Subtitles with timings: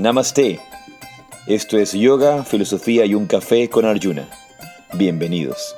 [0.00, 0.58] Namaste.
[1.46, 4.26] Esto es Yoga, Filosofía y un Café con Arjuna.
[4.94, 5.76] Bienvenidos.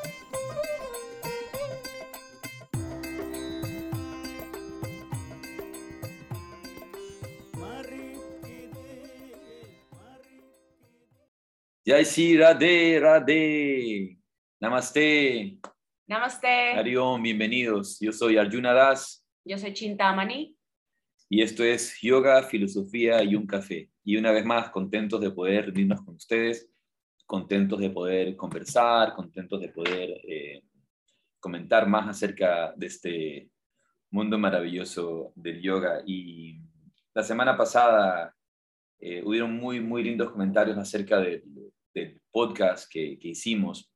[11.85, 14.19] Jai Shri Radhe Radhe.
[14.61, 15.59] Namaste.
[16.07, 16.75] Namaste.
[16.77, 17.99] Arión, bienvenidos.
[17.99, 20.57] Yo soy Arjuna Das Yo soy Chintamani.
[21.33, 23.89] Y esto es Yoga, Filosofía y un Café.
[24.05, 26.69] Y una vez más, contentos de poder reunirnos con ustedes,
[27.25, 30.63] contentos de poder conversar, contentos de poder eh,
[31.41, 33.51] comentar más acerca de este
[34.11, 36.03] mundo maravilloso del yoga.
[36.05, 36.61] Y
[37.15, 38.37] la semana pasada
[39.01, 41.45] eh, hubieron muy, muy lindos comentarios acerca del,
[42.31, 43.91] podcast que, que hicimos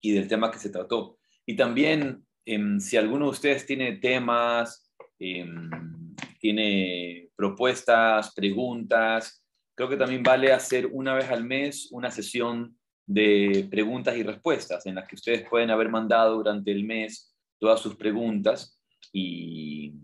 [0.00, 1.20] y del tema que se trató.
[1.46, 6.01] Y también, em, si alguno de ustedes tiene temas, em,
[6.42, 9.44] tiene propuestas, preguntas,
[9.76, 12.76] creo que también vale hacer una vez al mes una sesión
[13.06, 17.80] de preguntas y respuestas en las que ustedes pueden haber mandado durante el mes todas
[17.80, 18.78] sus preguntas
[19.12, 19.94] y,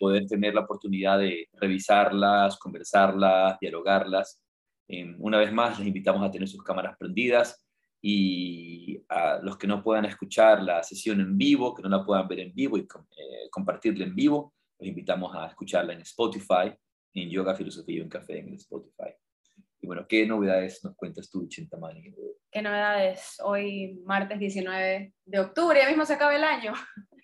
[0.00, 4.42] poder tener la oportunidad de revisarlas, conversarlas, dialogarlas.
[4.88, 7.64] Em, una vez más, les invitamos a tener sus cámaras prendidas
[8.02, 12.26] y a los que no puedan escuchar la sesión en vivo, que no la puedan
[12.26, 16.74] ver en vivo y eh, compartirla en vivo, los invitamos a escucharla en Spotify,
[17.14, 19.14] en Yoga, Filosofía y un Café en el Spotify.
[19.80, 22.14] Y bueno, ¿qué novedades nos cuentas tú, Chintamani?
[22.50, 23.40] ¿Qué novedades?
[23.42, 26.72] Hoy, martes 19 de octubre, ya mismo se acaba el año.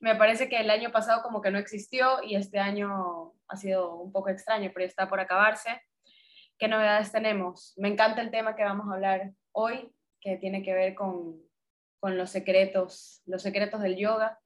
[0.00, 3.96] Me parece que el año pasado como que no existió y este año ha sido
[3.96, 5.80] un poco extraño, pero está por acabarse.
[6.58, 7.74] ¿Qué novedades tenemos?
[7.76, 11.40] Me encanta el tema que vamos a hablar hoy, que tiene que ver con,
[11.98, 14.38] con los secretos, los secretos del yoga,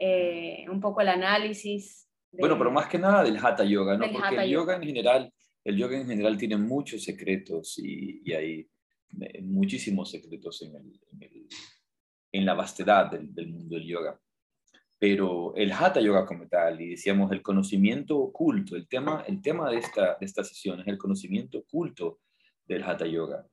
[0.00, 2.08] eh, un poco el análisis.
[2.32, 4.04] de- Bueno, pero más que nada del Hatha Yoga, ¿no?
[4.10, 4.76] Porque el yoga Yoga.
[4.76, 5.32] en general,
[5.64, 8.68] el yoga en general tiene muchos secretos y, y hay
[9.20, 11.46] eh, muchísimos secretos en, el- en el-
[12.32, 14.18] en la vastedad del, del mundo del yoga.
[14.98, 19.70] Pero el Hatha Yoga como tal, y decíamos el conocimiento oculto, el tema, el tema
[19.70, 22.20] de, esta, de esta sesión es el conocimiento oculto
[22.66, 23.46] del Hatha Yoga.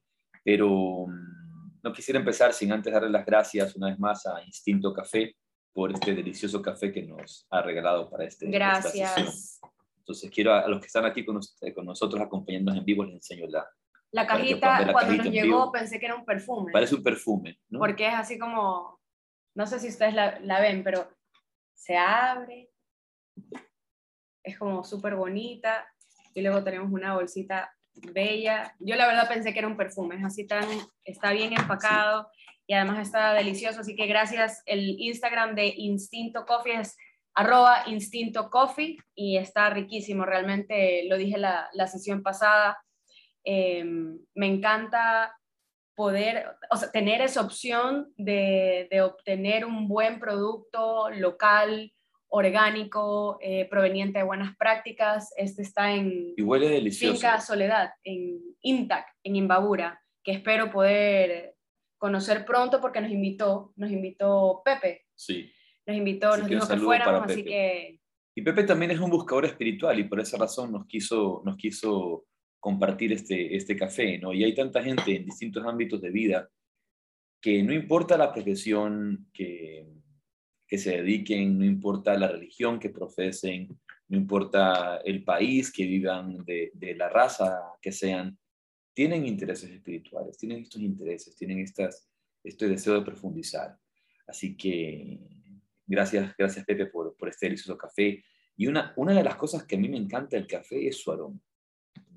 [0.44, 4.94] Pero mm, no quisiera empezar sin antes darle las gracias una vez más a Instinto
[4.94, 5.36] Café
[5.78, 9.10] por este delicioso café que nos ha regalado para este, esta sesión.
[9.14, 9.60] Gracias.
[10.00, 12.84] Entonces quiero a, a los que están aquí con, nos- eh, con nosotros acompañándonos en
[12.86, 13.64] vivo, les enseño la...
[14.10, 15.72] La cajita, la cuando cajita nos llegó, vivo.
[15.72, 16.72] pensé que era un perfume.
[16.72, 17.78] Parece un perfume, ¿no?
[17.78, 19.00] porque es así como,
[19.54, 21.08] no sé si ustedes la, la ven, pero
[21.76, 22.72] se abre,
[24.44, 25.88] es como súper bonita,
[26.34, 27.72] y luego tenemos una bolsita
[28.14, 28.76] bella.
[28.80, 30.66] Yo la verdad pensé que era un perfume, es así tan,
[31.04, 32.32] está bien empacado
[32.68, 34.62] y además está delicioso, así que gracias.
[34.66, 36.98] El Instagram de Instinto Coffee es
[37.34, 42.78] arroba Instinto Coffee y está riquísimo, realmente lo dije la, la sesión pasada.
[43.46, 43.86] Eh,
[44.36, 45.34] me encanta
[45.96, 51.94] poder, o sea, tener esa opción de, de obtener un buen producto local,
[52.28, 55.34] orgánico, eh, proveniente de buenas prácticas.
[55.38, 57.14] Este está en Y huele delicioso.
[57.14, 61.57] Finca Soledad, en Intac, en Imbabura, que espero poder
[61.98, 65.52] conocer pronto porque nos invitó, nos invitó Pepe, Sí.
[65.86, 68.00] nos invitó, Así nos que dijo que fuéramos, así que
[68.36, 72.26] Y Pepe también es un buscador espiritual y por esa razón nos quiso, nos quiso
[72.60, 74.34] compartir este, este café, ¿no?
[74.34, 76.50] Y hay tanta gente en distintos ámbitos de vida
[77.42, 79.88] que no importa la profesión que,
[80.68, 83.80] que se dediquen, no importa la religión que profesen,
[84.10, 88.38] no importa el país que vivan, de, de la raza que sean,
[88.98, 92.10] tienen intereses espirituales, tienen estos intereses, tienen estas,
[92.44, 93.78] este deseo de profundizar.
[94.26, 95.20] Así que
[95.86, 98.24] gracias, gracias Pepe por, por este delicioso café.
[98.56, 101.12] Y una, una de las cosas que a mí me encanta del café es su
[101.12, 101.40] aroma.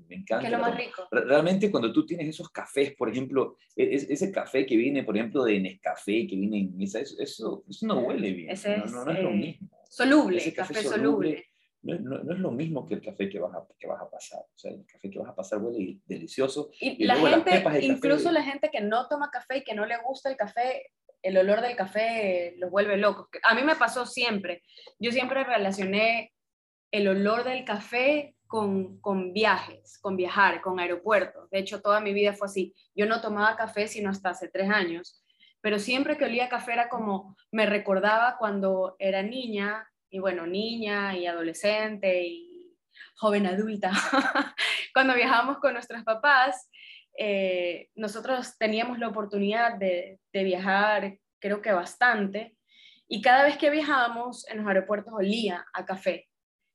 [0.09, 0.39] Me encanta.
[0.41, 1.07] que es lo más rico.
[1.11, 5.03] Re- Realmente cuando tú tienes esos cafés, por ejemplo, e- es- ese café que viene,
[5.03, 8.49] por ejemplo, de Nescafé, que viene en esa, eso, eso, no huele bien.
[8.49, 9.69] Ese no, es, no, no es lo eh, mismo.
[9.87, 11.05] Soluble, Ese café, café soluble.
[11.05, 11.45] soluble.
[11.83, 14.09] No, no- no es lo mismo que el café que vas, a, que vas a
[14.09, 14.39] pasar.
[14.41, 16.69] O sea, el café que vas a pasar huele delicioso.
[16.79, 19.29] Y, Y la luego las gente, pepas de café- incluso la gente que no toma
[19.31, 20.91] café y que no le gusta el café,
[21.23, 23.27] el olor del café los vuelve locos.
[23.43, 24.63] A mí me pasó siempre.
[24.99, 26.33] Yo siempre relacioné
[26.91, 31.49] el olor del café con, con viajes, con viajar, con aeropuertos.
[31.49, 32.73] De hecho, toda mi vida fue así.
[32.95, 35.23] Yo no tomaba café sino hasta hace tres años,
[35.61, 41.17] pero siempre que olía café era como, me recordaba cuando era niña, y bueno, niña
[41.17, 42.77] y adolescente y
[43.15, 43.91] joven adulta,
[44.93, 46.69] cuando viajábamos con nuestros papás,
[47.17, 52.55] eh, nosotros teníamos la oportunidad de, de viajar, creo que bastante,
[53.07, 56.27] y cada vez que viajábamos en los aeropuertos olía a café.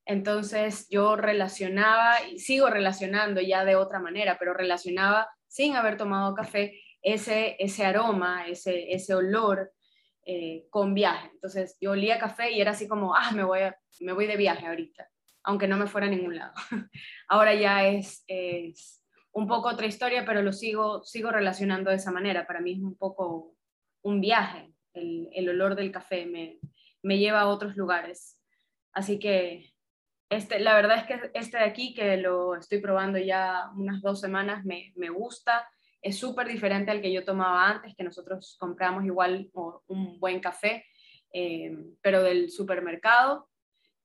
[0.07, 6.35] Entonces yo relacionaba, y sigo relacionando ya de otra manera, pero relacionaba sin haber tomado
[6.35, 9.73] café ese, ese aroma, ese, ese olor
[10.29, 11.31] eh, con viaje.
[11.35, 13.61] Entonces yo olía café y era así como, ah, me voy,
[14.01, 15.09] me voy de viaje ahorita,
[15.45, 16.53] aunque no me fuera a ningún lado.
[17.29, 18.25] Ahora ya es,
[19.31, 22.45] un poco otra historia, pero lo sigo, sigo relacionando de esa manera.
[22.45, 23.55] Para mí es un poco
[24.03, 24.73] un viaje.
[24.95, 26.59] El, olor del café me,
[27.17, 28.43] lleva a otros lugares.
[28.93, 29.75] Así que
[30.29, 34.21] este, la verdad es que este de aquí, que lo estoy probando ya unas dos
[34.21, 35.69] semanas, me gusta.
[36.03, 39.51] Es súper diferente al que yo tomaba antes, que nosotros compramos igual
[39.89, 40.85] un buen café,
[41.33, 43.49] eh, pero del supermercado.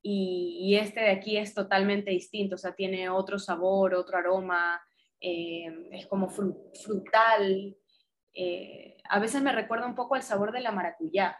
[0.03, 4.81] Y, este de aquí es totalmente distinto, o sea, tiene otro sabor, otro aroma,
[5.19, 7.75] eh, es como frutal.
[8.33, 11.39] Eh, a veces me recuerda un poco al sabor de la maracuyá,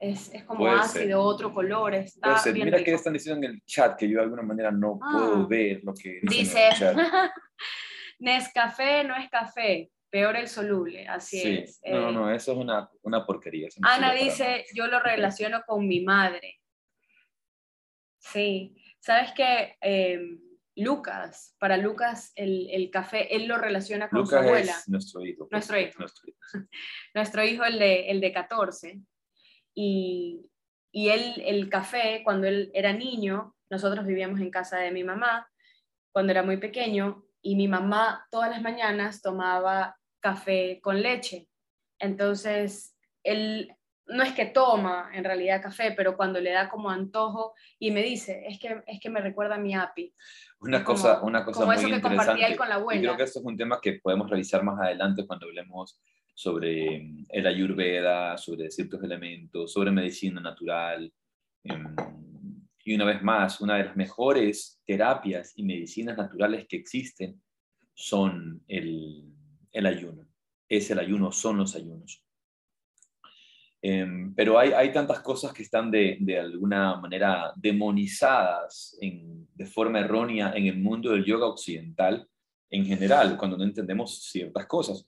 [0.00, 3.96] es, es como ácido, otro color, está bien Mira que están diciendo en el chat
[3.96, 5.10] que yo de alguna manera no ah.
[5.12, 6.70] puedo ver lo que dice.
[8.22, 11.80] Nescafé no es café, peor el soluble, así es.
[11.84, 12.36] No, no, eh.
[12.36, 13.68] eso es una, una porquería.
[13.82, 16.60] Ana dice, yo lo relaciono con mi madre.
[18.20, 20.40] Sí, sabes que em,
[20.76, 24.70] Lucas, para Lucas el, el, café, él lo relaciona con su abuela.
[24.70, 25.48] Es nuestro hijo.
[25.48, 25.98] Pues, nuestro hijo.
[27.14, 29.00] Nuestro hijo, el, de, el de 14
[29.74, 30.48] y,
[30.92, 35.50] y él, el café, cuando él era niño, nosotros vivíamos en casa de mi mamá,
[36.12, 41.48] cuando era muy pequeño, y mi mamá todas las mañanas tomaba café con leche.
[41.98, 47.54] Entonces, él no es que toma en realidad café, pero cuando le da como antojo
[47.78, 50.14] y me dice, es que, es que me recuerda a mi api.
[50.60, 52.16] Una cosa, una cosa muy eso que interesante.
[52.16, 53.00] compartía él con la abuela.
[53.00, 56.00] Y creo que esto es un tema que podemos revisar más adelante cuando hablemos
[56.34, 61.12] sobre mm, el ayurveda, sobre ciertos elementos, sobre medicina natural.
[61.64, 61.94] Em,
[62.84, 67.40] y una vez más, una de las mejores terapias y medicinas naturales que existen
[67.94, 69.24] son el,
[69.70, 70.26] el ayuno.
[70.68, 72.24] Es el ayuno, son los ayunos.
[73.84, 79.66] Em, pero hay, hay, tantas cosas que están de, de alguna manera demonizadas en, de
[79.66, 82.28] forma errónea en el mundo del yoga occidental
[82.70, 85.06] en general, cuando no entendemos ciertas cosas.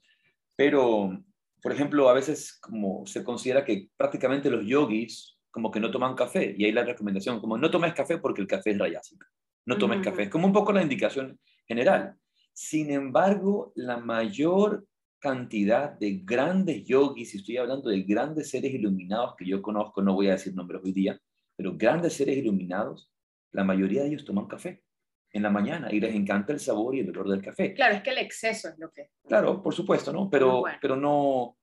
[0.56, 1.24] Pero,
[1.62, 6.16] por ejemplo, a veces como se considera que prácticamente los yogis como que no toman
[6.16, 9.24] café y hay la recomendación como no tomes café porque el café es rayásico.
[9.66, 10.24] No tomes café.
[10.24, 12.16] Es como un poco la indicación general.
[12.52, 14.84] Sin embargo, la mayor
[15.20, 20.14] cantidad de grandes yogis, y estoy hablando de grandes seres iluminados que yo conozco, no
[20.14, 21.20] voy a decir nombres hoy día,
[21.54, 23.12] pero grandes seres iluminados,
[23.52, 24.82] la mayoría de ellos toman café
[25.30, 27.74] en la mañana y les encanta el sabor y el olor del café.
[27.74, 29.10] Claro, es que el exceso es lo que...
[29.28, 30.28] Claro, por supuesto, ¿no?
[30.28, 31.58] Pero, pero no,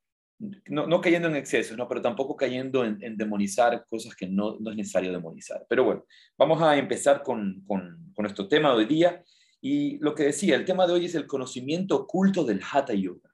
[0.68, 1.88] no, cayendo en excesos, ¿no?
[1.88, 5.66] Pero tampoco cayendo en, demonizar cosas que no, no, es necesario demonizar.
[5.70, 6.06] Pero bueno,
[6.38, 9.24] vamos a empezar con, con, con nuestro tema de hoy día.
[9.62, 13.30] Y lo que decía, el tema de hoy es el conocimiento oculto del Hatha Yoga.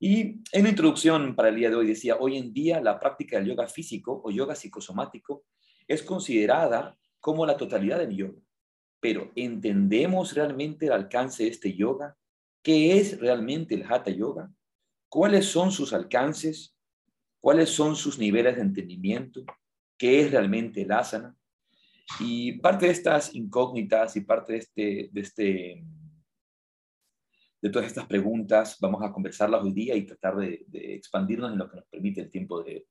[0.00, 3.38] Y en la introducción para el día de hoy decía, hoy en día la práctica
[3.38, 5.44] del yoga físico o yoga psicosomático
[5.88, 8.38] es considerada como la totalidad del yoga
[9.00, 12.16] pero ¿entendemos realmente el alcance de este yoga?
[12.62, 14.50] ¿Qué es realmente el Hatha Yoga?
[15.08, 16.76] ¿Cuáles son sus alcances?
[17.40, 19.44] ¿Cuáles son sus niveles de entendimiento?
[19.96, 21.36] ¿Qué es realmente el asana?
[22.20, 25.84] Y parte de estas incógnitas y parte de este, de este,
[27.60, 31.68] de todas estas preguntas, vamos a conversarlas hoy día y tratar de expandirnos en lo
[31.68, 32.86] que nos permite el tiempo de,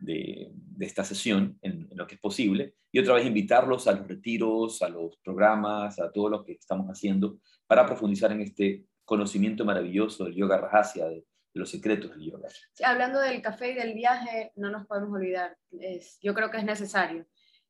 [0.00, 4.82] de, esta sesión en, lo que es posible y otra vez invitarlos a los retiros,
[4.82, 10.24] a los programas, a todo lo que estamos haciendo para profundizar en este conocimiento maravilloso
[10.24, 12.48] del yoga rajasya, de, los secretos del yoga.
[12.84, 16.64] hablando del café y del viaje, no nos podemos olvidar, es, yo creo que es
[16.64, 17.26] necesario.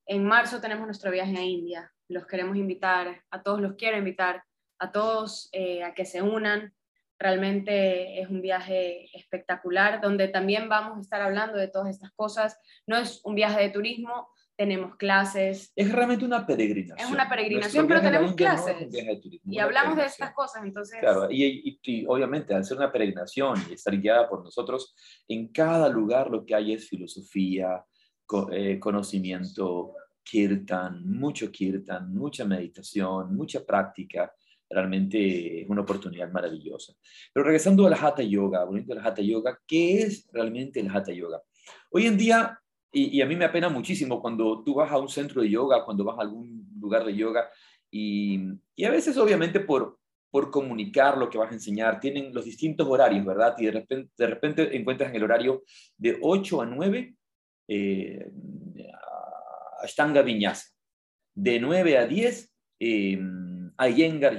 [0.06, 4.42] En marzo tenemos nuestro viaje a India, los queremos invitar, a todos los quiero invitar,
[4.78, 6.74] a todos eh, a que se unan,
[7.20, 12.58] Realmente es un viaje espectacular donde también vamos a estar hablando de todas estas cosas.
[12.86, 14.30] No es un viaje de turismo,
[14.60, 15.72] tenemos clases.
[15.74, 16.98] Es realmente una peregrinación.
[16.98, 18.76] Es una peregrinación, pero tenemos clases.
[19.46, 21.00] y hablamos de estas cosas, entonces...
[21.00, 24.94] Claro, y, obviamente al ser una peregrinación y estar guiada por nosotros,
[25.26, 27.82] en cada lugar lo que hay es filosofía,
[28.52, 34.30] eh, conocimiento, kirtan, mucho kirtan, mucha meditación, mucha práctica
[34.68, 36.92] realmente es una oportunidad maravillosa.
[37.32, 41.40] Pero regresando al Hatha Yoga, volviendo al Hatha Yoga, ¿qué es realmente el Hatha Yoga?
[41.90, 42.60] Hoy en día,
[42.92, 46.04] y, a mí me apena muchísimo cuando tú vas a un centro de yoga, cuando
[46.04, 47.48] vas a algún lugar de yoga,
[47.90, 48.38] y,
[48.76, 49.98] y a veces obviamente por,
[50.30, 53.54] por comunicar lo que vas a enseñar, tienen los distintos horarios, ¿verdad?
[53.58, 55.62] Y de repente, de repente encuentras en el horario
[55.96, 57.14] de 8 a 9
[57.72, 58.32] eh,
[59.80, 60.70] Ashtanga Vinyasa
[61.34, 63.18] De 9 a 10, eh,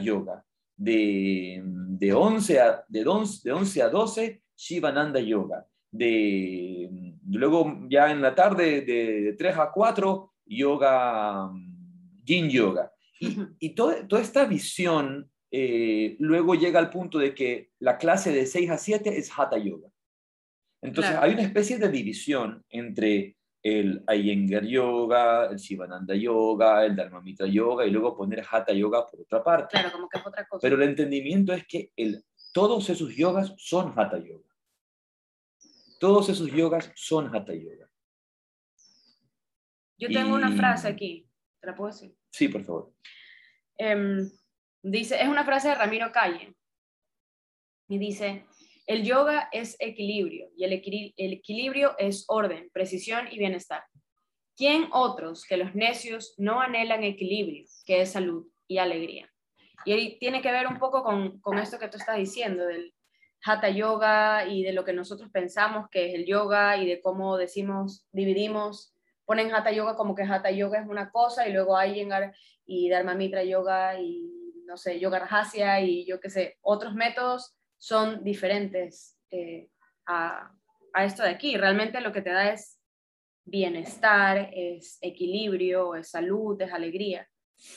[0.01, 0.45] Yoga.
[0.75, 5.65] De, de, 11 a, de, 11, de 11 a 12, Shivananda Yoga.
[5.91, 11.51] De, luego ya en la tarde, de, 3 a 4, Yoga,
[12.23, 12.91] Yin Yoga.
[13.59, 18.69] Y, toda esta visión eh, luego llega al punto de que la clase de 6
[18.71, 19.89] a 7 es Hatha Yoga.
[20.81, 27.45] Entonces hay una especie de división entre el Iyengar Yoga, el Shivananda Yoga, el Dharmamitra
[27.45, 29.77] Yoga y luego poner Hatha Yoga por otra parte.
[29.77, 30.61] Claro, como que es otra cosa.
[30.61, 32.23] Pero el entendimiento es que el,
[32.53, 34.50] todos esos yogas son Hatha Yoga.
[36.01, 37.87] Todos esos yogas son Hatha Yoga.
[39.99, 41.29] Yo tengo una frase aquí,
[41.59, 42.15] ¿te la puedo decir?
[42.31, 42.95] Sí, por favor.
[43.77, 44.27] Em,
[44.81, 46.55] dice, es una frase de Ramiro Calle.
[47.87, 48.47] Y dice,
[48.87, 53.83] el yoga es equilibrio y el, equilibrio es orden, precisión y bienestar.
[54.57, 59.31] ¿Quién otros que los necios no anhelan equilibrio, que es salud y alegría?
[59.85, 62.91] Y ahí tiene que ver un poco con, con esto que tú estás diciendo, del
[63.43, 67.37] hatha yoga y de lo que nosotros pensamos que es el yoga y de cómo
[67.37, 68.93] decimos, dividimos,
[69.25, 72.07] ponen hatha yoga como que hatha yoga es una cosa y luego hay
[72.65, 74.31] y dharma mitra yoga y
[74.65, 79.69] no sé, yoga rajasya y yo qué sé, otros métodos son diferentes eh,
[80.05, 80.51] a,
[81.03, 81.57] esto de aquí.
[81.57, 82.79] Realmente lo que te da es
[83.43, 87.27] bienestar, es equilibrio, es salud, es alegría.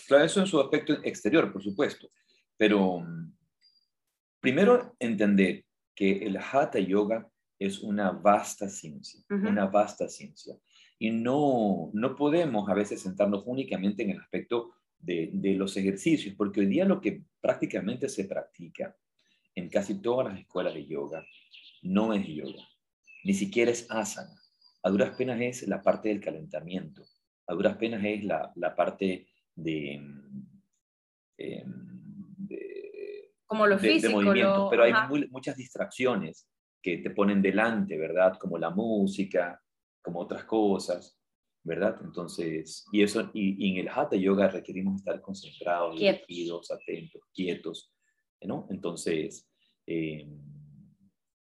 [0.07, 2.09] Claro, eso en su aspecto exterior, por supuesto.
[2.57, 3.03] Pero
[4.45, 7.27] primero entender que el Hatha Yoga
[7.59, 10.55] es una vasta ciencia, una vasta ciencia.
[10.99, 16.35] Y no, no podemos a veces sentarnos únicamente en el aspecto de, de, los ejercicios,
[16.37, 18.95] porque hoy día lo que prácticamente se practica
[19.55, 21.27] en casi todas las escuelas de yoga
[21.81, 22.69] no es yoga,
[23.25, 24.39] ni siquiera es asana.
[24.83, 27.07] A duras penas es la parte del calentamiento,
[27.47, 30.47] a duras penas es la, la parte de, em,
[31.39, 31.65] de,
[33.47, 34.93] como lo físico, movimiento, pero hay
[35.31, 36.49] muchas distracciones
[36.83, 38.39] que te ponen delante, ¿verdad?
[38.39, 39.61] Como la música,
[40.03, 41.19] como otras cosas,
[41.63, 41.97] ¿verdad?
[42.03, 47.95] Entonces, y eso, y, en el Hatha Yoga requerimos estar concentrados, quietos, atentos, quietos,
[48.43, 48.67] ¿no?
[48.69, 49.49] Entonces,
[49.87, 50.29] eh,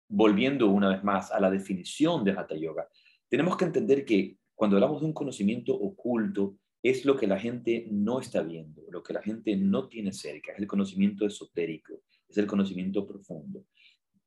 [0.08, 2.86] volviendo una vez más a la definición de Hatha Yoga,
[3.28, 7.86] tenemos que entender que cuando hablamos de un conocimiento oculto, es lo que la gente
[7.90, 12.38] no está viendo, lo que la gente no tiene cerca, es el conocimiento esotérico, es
[12.38, 13.66] el conocimiento profundo.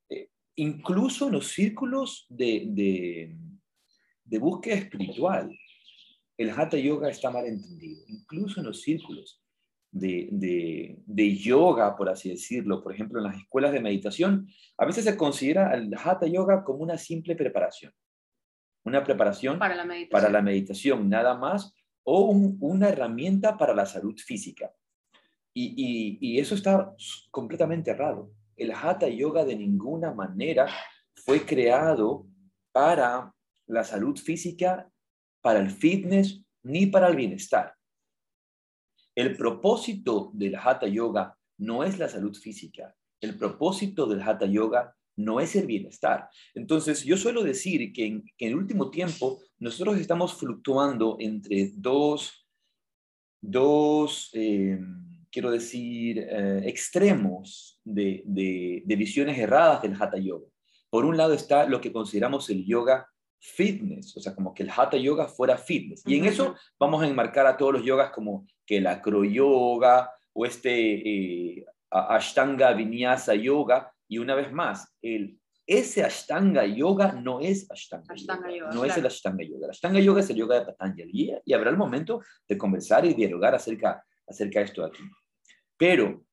[0.09, 3.35] Eh, incluso en los círculos de, de,
[4.23, 5.49] de búsqueda espiritual,
[6.37, 9.43] el Hatha Yoga está mal entendido, incluso en los círculos
[9.93, 15.15] de, yoga, por así decirlo, por ejemplo, en las escuelas de meditación, a veces se
[15.15, 17.93] considera el Hatha Yoga como una simple preparación.
[18.85, 22.29] Una preparación para la meditación, para la meditación nada más, o
[22.59, 24.71] una herramienta para la salud física.
[25.53, 26.95] Y, eso está
[27.29, 28.31] completamente errado.
[28.55, 30.67] El Hatha Yoga de ninguna manera
[31.15, 32.27] fue creado
[32.71, 33.33] para
[33.67, 34.89] la salud física,
[35.41, 37.75] para el fitness, ni para el bienestar.
[39.15, 42.95] El propósito del Hatha Yoga no es la salud física.
[43.21, 46.29] El propósito del Hatha Yoga no es el bienestar.
[46.55, 52.45] Entonces, yo suelo decir que en, el último tiempo nosotros estamos fluctuando entre dos,
[53.41, 54.77] dos eh,
[55.31, 60.47] quiero decir, eh, extremos de, de visiones erradas del Hatha Yoga.
[60.89, 63.07] Por un lado está lo que consideramos el yoga
[63.39, 66.03] fitness, o sea, como que el hatha yoga fuera fitness.
[66.05, 70.45] Y en eso vamos a enmarcar a todos los yogas como que el acroyoga o
[70.45, 73.91] este eh, ashtanga vinyasa yoga.
[74.07, 79.05] Y una vez más, el, ese ashtanga yoga no es ashtanga, yoga, no es el
[79.05, 79.65] ashtanga yoga.
[79.65, 83.13] El ashtanga yoga es el yoga de Patanjali y, habrá el momento de conversar y
[83.13, 85.03] dialogar acerca, acerca de esto aquí.
[85.77, 86.25] Pero,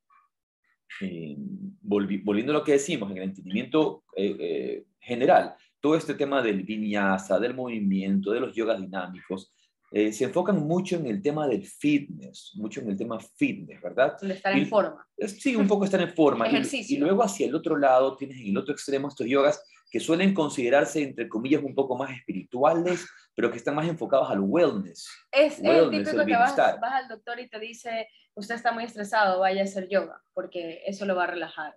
[1.00, 1.37] eh,
[1.80, 7.38] volviendo a lo que decimos, en el entendimiento eh, general, todo este tema del vinyasa,
[7.38, 9.54] del movimiento, de los yogas dinámicos,
[9.92, 14.16] eh, se enfocan mucho en el tema del fitness, mucho en el tema fitness, ¿verdad?
[14.20, 15.04] De estar en forma.
[15.26, 16.47] Sí, un poco estar en forma.
[16.47, 16.97] Ejercicio.
[16.97, 20.32] Y, luego hacia el otro lado tienes en el otro extremo estos yogas que suelen
[20.32, 23.04] considerarse, entre comillas, un poco más espirituales,
[23.35, 25.09] pero que están más enfocados al wellness.
[25.32, 29.40] Es el típico que vas, vas, al doctor y te dice, usted está muy estresado,
[29.40, 31.76] vaya a hacer yoga, porque eso lo va a relajar.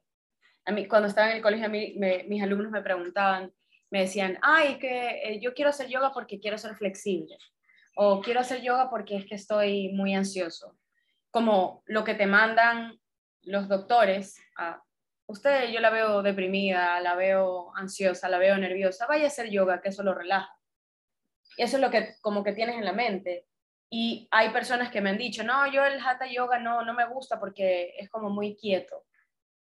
[0.65, 1.95] A mí, cuando estaba en el colegio, a mí,
[2.27, 3.51] mis alumnos me preguntaban,
[3.89, 7.35] me decían, ay, que eh, yo quiero hacer yoga porque quiero ser flexible,
[7.95, 10.77] o quiero hacer yoga porque es que estoy muy ansioso.
[11.31, 12.99] Como lo que te mandan
[13.41, 14.81] los doctores, a,
[15.27, 19.81] usted yo la veo deprimida, la veo ansiosa, la veo nerviosa, vaya a hacer yoga,
[19.81, 20.55] que eso lo relaja.
[21.57, 23.47] Eso es lo que como que tienes en la mente.
[23.89, 27.07] Y hay personas que me han dicho, no, yo el hatha yoga no, no me
[27.07, 29.05] gusta porque es como muy quieto.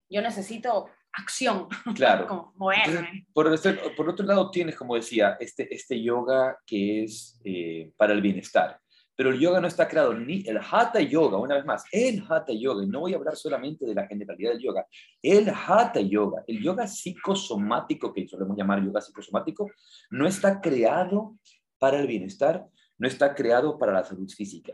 [0.09, 2.27] Yo necesito acción, Claro.
[2.27, 3.25] como moverme.
[3.33, 8.13] Por, este- por otro lado, tienes, como decía, este, este yoga que es eh, para
[8.13, 8.79] el bienestar.
[9.15, 12.53] Pero el yoga no está creado ni el hatha yoga, una vez más, el hatha
[12.53, 14.87] yoga, y no voy a hablar solamente de la generalidad del yoga,
[15.21, 19.69] el hatha yoga, el yoga psicosomático, que solemos llamar yoga psicosomático,
[20.09, 21.37] no está creado
[21.77, 22.65] para el bienestar,
[22.97, 24.73] no está creado para la salud física.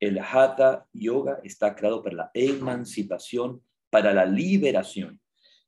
[0.00, 5.20] El hatha yoga está creado para la emancipación, para la liberación.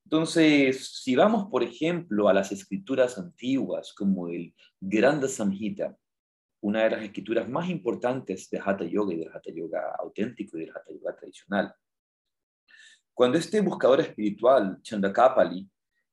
[0.07, 5.97] Entonces, si vamos, por ejemplo, a las escrituras antiguas, como el Granda Samhita,
[6.61, 10.61] una de las escrituras más importantes de Hatha Yoga y del Hatha Yoga auténtico y
[10.61, 11.75] del Hatha Yoga tradicional.
[13.13, 15.69] Cuando este buscador espiritual, Chandakapali,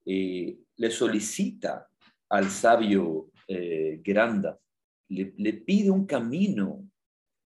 [0.08, 1.88] eh, le solicita
[2.30, 4.58] al sabio eh, Granda,
[5.10, 6.90] le, le pide un camino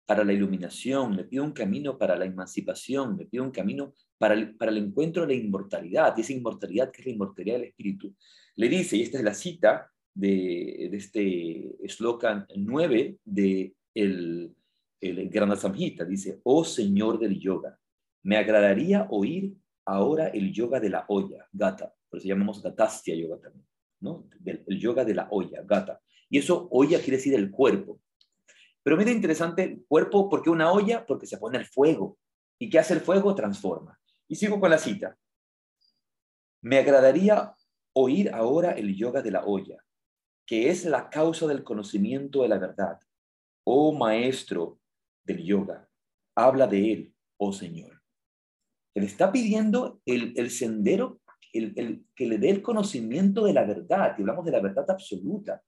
[0.06, 4.34] para la iluminación, le pide un camino para la emancipación, le pide un camino para
[4.34, 7.68] el, para el encuentro de la inmortalidad, y esa inmortalidad que es la inmortalidad del
[7.70, 8.14] espíritu.
[8.56, 14.56] Le dice, y esta es la cita de, de este slogan 9 de el,
[15.02, 17.78] el Granda Samhita, dice, oh Señor del yoga,
[18.24, 19.54] me agradaría oír
[19.86, 23.68] ahora el yoga de la olla, gata, por eso llamamos gatastia yoga también,
[24.00, 24.28] ¿no?
[24.40, 26.02] Del- el yoga de la olla, gata.
[26.30, 28.00] Y eso, olla quiere decir el cuerpo.
[28.82, 31.06] Pero mira interesante, el cuerpo, ¿por qué una olla?
[31.06, 32.18] Porque se pone el fuego.
[32.60, 33.36] ¿Y qué hace el fuego?
[33.36, 34.00] Transforma.
[34.28, 35.18] Y sigo con la cita.
[36.62, 37.54] Me agradaría
[37.94, 39.78] oír ahora el yoga de la olla,
[40.46, 43.00] que es la causa del conocimiento de la verdad.
[43.64, 44.80] Oh maestro
[45.24, 45.88] del yoga,
[46.36, 48.02] habla de él, oh Señor.
[48.96, 51.20] Él está pidiendo el, sendero,
[51.54, 54.90] el, el- que le dé el conocimiento de la verdad, y hablamos de la verdad
[54.90, 55.62] absoluta.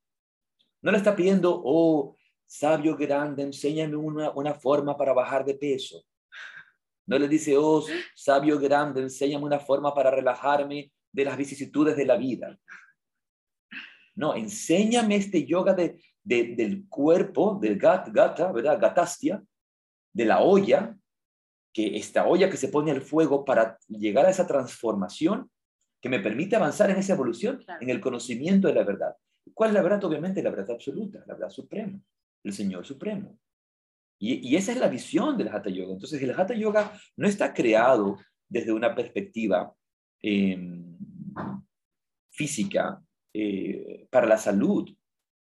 [0.82, 6.04] No le está pidiendo, oh sabio grande, enséñame una, una forma para bajar de peso.
[7.08, 12.04] No le dice, oh sabio grande, enséñame una forma para relajarme de las vicisitudes de
[12.04, 12.58] la vida.
[14.14, 18.78] No, enséñame este yoga de, de- del cuerpo, del gat, gata, ¿verdad?
[18.80, 19.42] Gatastia,
[20.12, 20.96] de la olla,
[21.72, 25.50] que esta olla que se pone al fuego para llegar a esa transformación
[26.02, 27.80] que me permite avanzar en esa evolución, Claro.
[27.82, 29.16] en el conocimiento de la verdad.
[29.54, 30.04] ¿Cuál es la verdad?
[30.04, 31.98] Obviamente la verdad absoluta, la verdad suprema,
[32.44, 33.38] el Señor supremo.
[34.18, 35.92] Y, y esa es la visión del Hatha Yoga.
[35.92, 39.72] Entonces, el Hatha Yoga no está creado desde una perspectiva
[40.22, 40.56] eh,
[42.30, 43.00] física
[43.32, 44.88] eh, para la salud.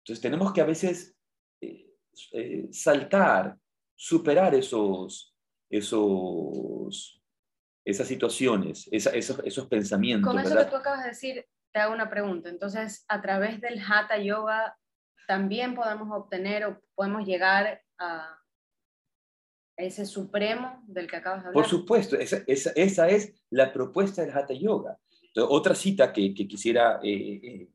[0.01, 1.16] Entonces, tenemos que a veces
[1.61, 1.87] eh,
[2.33, 3.57] eh, saltar,
[3.94, 5.35] superar esos,
[5.70, 7.22] esos,
[7.85, 10.31] esas situaciones, esa- esos, esos pensamientos.
[10.31, 10.64] Con eso ¿verdad?
[10.66, 12.48] que tú acabas de decir, te hago una pregunta.
[12.48, 14.77] Entonces, a través del Hatha Yoga,
[15.27, 18.38] también podemos obtener o podemos llegar a
[19.76, 21.62] ese supremo del que acabas de hablar.
[21.62, 24.98] Por supuesto, esa, esa, esa es la propuesta del Hatha Yoga.
[25.22, 27.68] Entonces, otra cita que, que quisiera eh, eh,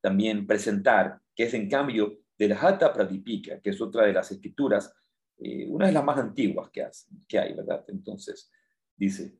[0.00, 4.92] también presentar, que es en cambio del Hatha Pradipika, que es otra de las escrituras,
[5.38, 7.84] eh, una de las más antiguas que, has- que hay, ¿verdad?
[7.88, 8.50] Entonces,
[8.96, 9.36] dice,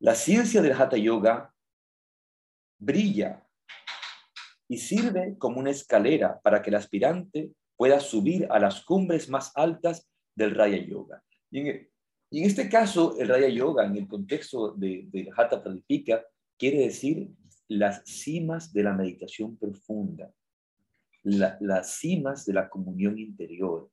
[0.00, 1.54] la ciencia del Hatha Yoga
[2.78, 3.44] brilla
[4.68, 9.52] y sirve como una escalera para que el aspirante pueda subir a las cumbres más
[9.56, 10.08] altas
[10.38, 11.22] del Raya Yoga.
[11.50, 11.88] Y en,
[12.30, 16.24] y en este caso, el Raya Yoga, en el contexto de, del Hatha Pradipika,
[16.56, 17.28] quiere decir
[17.68, 20.32] las cimas de la meditación profunda,
[21.24, 23.90] la- las cimas de la comunión interior,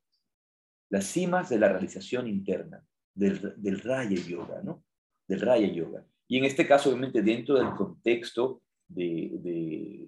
[0.89, 4.83] las cimas de la realización interna, del, del Raya Yoga, ¿no?
[5.27, 6.05] Del Raya Yoga.
[6.27, 10.07] Y en este caso, obviamente, dentro del contexto de, de,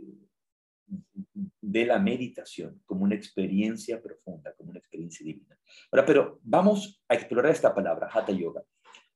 [1.61, 5.57] de la meditación, como una experiencia profunda, como una experiencia divina.
[5.91, 8.63] Ahora, pero vamos a explorar esta palabra, Hatha Yoga.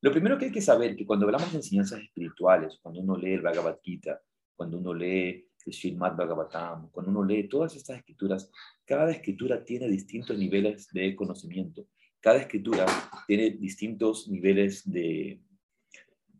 [0.00, 3.16] Lo primero que hay que saber es que cuando hablamos de enseñanzas espirituales, cuando uno
[3.16, 4.20] lee el Bhagavad Gita,
[4.54, 8.50] cuando uno lee el Srimad Bhagavatam, cuando uno lee todas estas escrituras,
[8.84, 11.86] cada escritura tiene distintos niveles de conocimiento,
[12.20, 12.86] cada escritura
[13.26, 15.40] tiene distintos niveles de,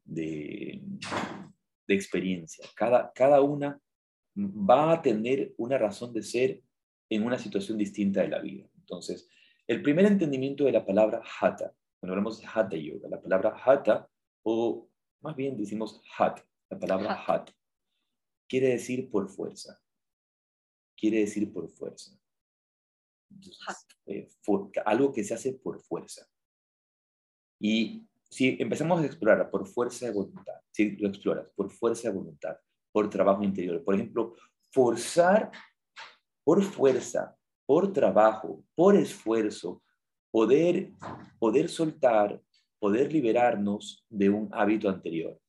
[0.05, 0.83] de,
[1.87, 3.81] de experiencia, cada, cada una
[4.37, 6.63] va a tener una razón de ser
[7.11, 8.67] en una situación distinta de la vida.
[8.77, 9.29] Entonces,
[9.67, 14.09] el primer entendimiento de la palabra hatha, cuando hablamos de hatha yoga, la palabra hatha,
[14.43, 14.89] o
[15.21, 16.41] más bien decimos hat,
[16.71, 17.51] la palabra hat,
[18.49, 19.81] quiere decir por fuerza.
[20.97, 22.19] Quiere decir por fuerza.
[23.31, 26.27] Entonces, eh, for- algo que se hace por fuerza.
[27.61, 32.15] Y si empezamos a explorar por fuerza de voluntad, si lo exploras por fuerza de
[32.15, 32.57] voluntad,
[32.93, 34.37] por trabajo interior, por ejemplo,
[34.71, 35.51] forzar
[36.45, 39.83] por fuerza, por trabajo, por esfuerzo,
[40.31, 40.93] poder,
[41.39, 42.41] poder soltar,
[42.79, 45.41] poder liberarnos de un hábito anterior.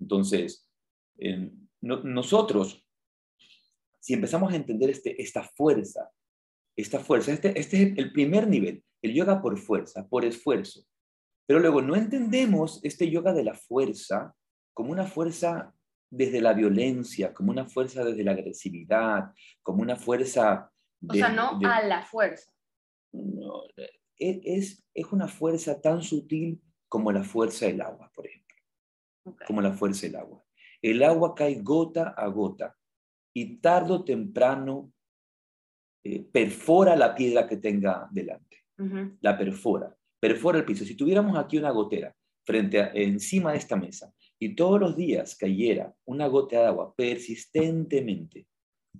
[0.00, 0.68] Entonces,
[1.80, 2.84] nosotros,
[4.00, 6.10] si empezamos a entender este, esta fuerza,
[6.76, 10.84] esta fuerza, este, este es el primer nivel, el yoga por fuerza, por esfuerzo.
[11.46, 14.34] Pero luego no entendemos este yoga de la fuerza
[14.74, 15.74] como una fuerza
[16.10, 20.70] desde la violencia, como una fuerza desde la agresividad, como una fuerza...
[21.06, 22.52] o sea, no a la fuerza.
[23.12, 28.56] No, e, es, es una fuerza tan sutil como la fuerza del agua, por ejemplo.
[29.46, 30.42] Como la fuerza del agua.
[30.80, 32.74] El agua cae gota a gota
[33.34, 34.92] y tarde o temprano
[36.04, 38.64] eh, perfora la piedra que tenga delante.
[39.20, 40.84] La perfora, perfora el piso.
[40.84, 45.34] Si tuviéramos aquí una gotera frente a, encima de esta mesa y todos los días
[45.34, 48.46] cayera una gota de agua persistentemente,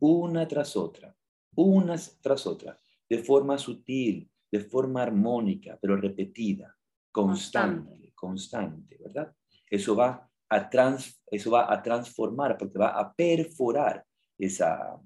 [0.00, 1.14] una tras otra,
[1.54, 6.76] una tras otra, de forma sutil, de forma armónica, pero repetida,
[7.12, 9.34] constante, constante, ¿verdad?
[9.70, 14.04] Eso va a, trans, eso va a transformar, porque va a perforar
[14.38, 15.00] esa,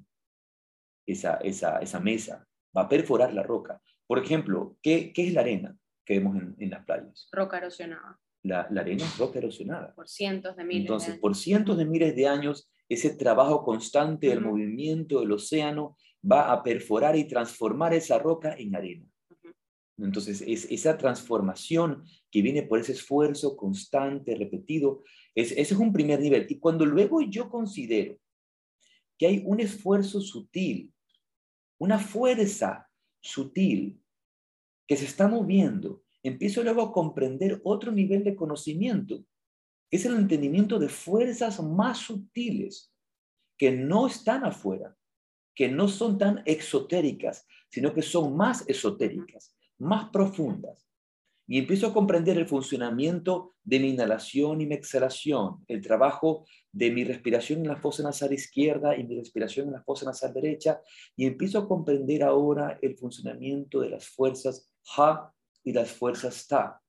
[1.06, 3.82] esa, esa, esa mesa, va a perforar la roca.
[4.06, 7.28] Por ejemplo, ¿qué, qué es la arena que vemos en, en las playas?
[7.32, 8.20] Roca erosionada.
[8.44, 9.94] La, la, arena es roca erosionada.
[9.94, 14.40] Por cientos de miles Entonces, por cientos de miles de años, ese trabajo constante del
[14.40, 15.96] movimiento del océano
[16.30, 19.06] va a perforar y transformar esa roca en arena.
[19.98, 26.20] Entonces, es esa transformación que viene por ese esfuerzo constante, repetido, ese es un primer
[26.20, 26.46] nivel.
[26.48, 28.18] Y cuando luego yo considero
[29.18, 30.92] que hay un esfuerzo sutil,
[31.78, 32.88] una fuerza
[33.20, 34.00] sutil
[34.86, 39.24] que se está moviendo, empiezo luego a comprender otro nivel de conocimiento,
[39.90, 42.92] es el entendimiento de fuerzas más sutiles
[43.58, 44.96] que no están afuera,
[45.54, 50.86] que no son tan exotéricas, sino que son más esotéricas más profundas.
[51.46, 56.90] Y empiezo a comprender el funcionamiento de mi inhalación y mi exhalación, el trabajo de
[56.90, 60.80] mi respiración en la fosa nasal izquierda y mi respiración en la fosa nasal derecha,
[61.16, 65.32] y empiezo a comprender ahora el funcionamiento de las fuerzas Ha
[65.64, 66.80] y las fuerzas Ta.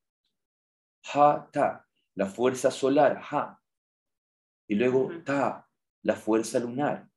[1.13, 3.59] Ha, Ta, la fuerza solar, Ha,
[4.67, 5.67] y luego Ta,
[6.03, 7.07] la fuerza lunar.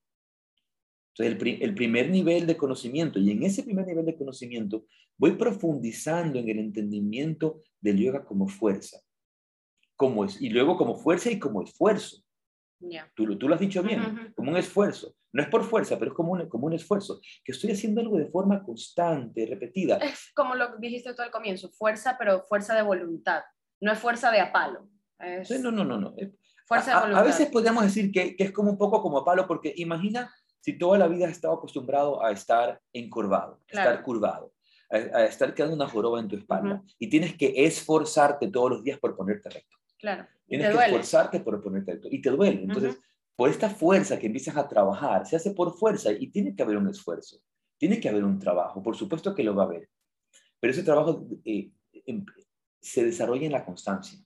[1.19, 4.85] Entonces, el, primer nivel de conocimiento, y en ese primer nivel de conocimiento
[5.17, 9.01] voy profundizando en el entendimiento del yoga como fuerza,
[9.97, 12.26] como es, y luego como fuerza y como esfuerzo.
[13.15, 15.15] Tú, tú, lo has dicho bien, como un esfuerzo.
[15.33, 18.17] No es por fuerza, pero es como un, como un esfuerzo, que estoy haciendo algo
[18.17, 19.97] de forma constante, repetida.
[19.99, 23.43] Es como lo dijiste tú al comienzo, fuerza, pero fuerza de voluntad,
[23.81, 24.89] no es fuerza de apalo.
[25.61, 26.15] No, no, no, no.
[26.67, 27.23] Fuerza de voluntad.
[27.23, 30.77] A, veces podríamos decir que, que, es como un poco como apalo, porque imagina si
[30.77, 34.53] toda la vida has estado acostumbrado a estar encorvado, a estar curvado,
[34.91, 38.99] a, estar quedando una joroba en tu espalda, y tienes que esforzarte todos los días
[38.99, 39.77] por ponerte recto.
[39.99, 40.27] Claro.
[40.47, 42.09] Tienes que esforzarte por ponerte recto.
[42.11, 42.63] Y te duele.
[42.63, 42.99] Entonces,
[43.35, 46.79] por esta fuerza que empiezas a trabajar, se hace por fuerza y tiene que haber
[46.79, 47.43] un esfuerzo,
[47.79, 49.91] tiene que haber un trabajo, por supuesto que lo va a haber.
[50.59, 51.71] Pero ese trabajo eh,
[52.07, 52.25] em,
[52.81, 54.19] se desarrolla en la constancia,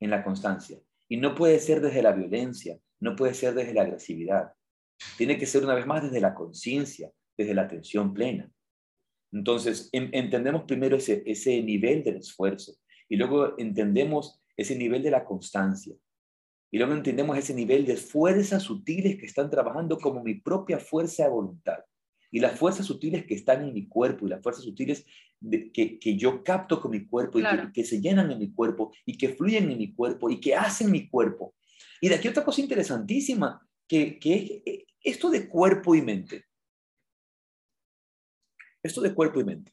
[0.00, 0.78] en la constancia.
[1.08, 4.52] Y no puede ser desde la violencia, no puede ser desde la agresividad.
[5.16, 8.50] Tiene que ser una vez más desde la conciencia, desde la atención plena.
[9.30, 12.72] Entonces, entendemos primero ese, ese nivel del esfuerzo
[13.10, 15.94] y luego entendemos ese nivel de la constancia.
[16.70, 21.22] Y luego entendemos ese nivel de fuerzas sutiles que están trabajando como mi propia fuerza
[21.22, 21.78] de voluntad.
[22.30, 25.06] Y las fuerzas sutiles que están en mi cuerpo y las fuerzas sutiles
[25.72, 28.92] que, que, yo capto con mi cuerpo y que, que, se llenan en mi cuerpo
[29.06, 31.54] y que fluyen en mi cuerpo y que hacen mi cuerpo.
[32.02, 36.44] Y de aquí otra cosa interesantísima, que, que esto de cuerpo y mente.
[38.82, 39.72] Esto de cuerpo y mente.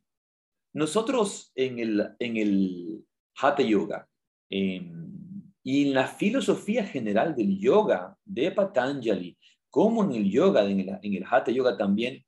[0.74, 4.08] Nosotros en el, en el Hatha Yoga
[4.50, 9.38] y en la filosofía general del yoga de Patanjali,
[9.70, 12.24] como en el yoga, en el, en el Hatha Yoga también,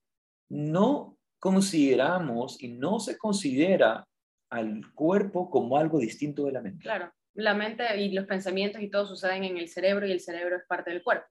[0.50, 4.08] no consideramos y no se considera
[4.50, 6.84] al cuerpo como algo distinto de la mente.
[6.84, 10.56] Claro, la mente y los pensamientos y todo suceden en el cerebro y el cerebro
[10.56, 11.28] es parte del cuerpo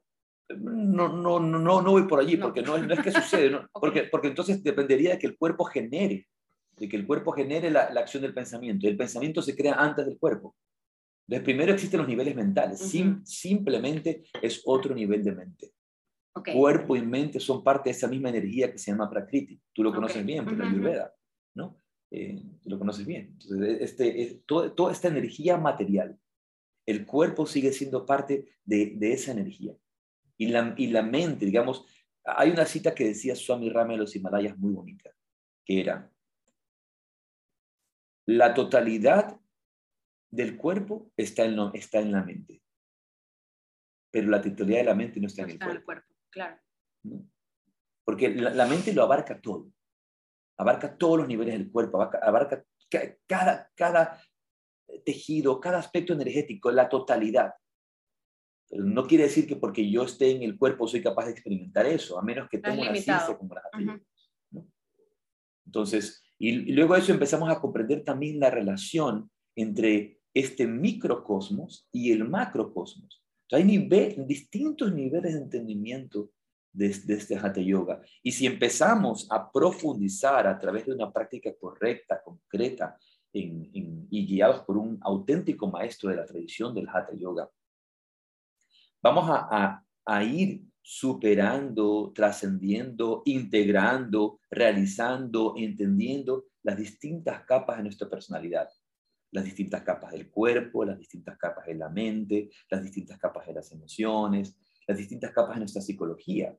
[0.55, 4.63] no, no, no, no voy por allí, porque no, es que sucede, porque, porque entonces
[4.63, 6.27] dependería de que el cuerpo genere,
[6.77, 8.87] de que el cuerpo genere la, acción del pensamiento.
[8.87, 10.55] El pensamiento se crea antes del cuerpo.
[11.29, 12.81] Entonces, primero existen los niveles mentales,
[13.25, 15.73] simplemente es otro nivel de mente.
[16.53, 19.61] Cuerpo y mente son parte de esa misma energía que se llama Prakriti.
[19.73, 21.15] Tú lo conoces bien, por la Ayurveda,
[21.55, 21.81] ¿no?
[22.11, 23.37] Eh, tú lo conoces bien.
[23.41, 26.17] Entonces, este, es, toda esta energía material,
[26.85, 29.75] el cuerpo sigue siendo parte de, de esa energía.
[30.37, 31.87] Y la, y la mente, digamos,
[32.25, 35.11] Hay una cita que decía Swami Rama de los Himalayas muy bonita,
[35.65, 36.13] que era,
[38.27, 39.41] la totalidad
[40.31, 42.63] del cuerpo está en, está en la mente,
[44.11, 46.15] pero la totalidad de la mente no está, en, el cuerpo.
[46.31, 46.59] Claro.
[48.05, 49.71] Porque la, mente lo abarca todo,
[50.59, 52.65] abarca todos los niveles del cuerpo, abarca,
[53.27, 54.21] cada, cada
[55.05, 57.55] tejido, cada aspecto energético, la totalidad.
[58.69, 61.87] Pero no quiere decir que porque yo esté en el cuerpo soy capaz de experimentar
[61.87, 64.01] eso, a menos que tenga una ciencia como la
[65.65, 72.13] Entonces, y, luego de eso empezamos a comprender también la relación entre este microcosmos y
[72.13, 73.23] el macrocosmos.
[73.51, 73.65] hay
[74.27, 76.31] distintos niveles de entendimiento
[76.73, 78.03] de, este Hatha Yoga.
[78.23, 82.99] Y si empezamos a profundizar a través de una práctica correcta, concreta,
[83.33, 87.51] y guiados por un auténtico maestro de la tradición del Hatha Yoga,
[89.03, 98.69] vamos a ir superando, trascendiendo, integrando, realizando, entendiendo las distintas capas de nuestra personalidad,
[99.37, 103.53] las distintas capas del cuerpo, las distintas capas de la mente, las distintas capas de
[103.53, 104.57] las emociones,
[104.89, 106.57] las distintas capas de nuestra psicología,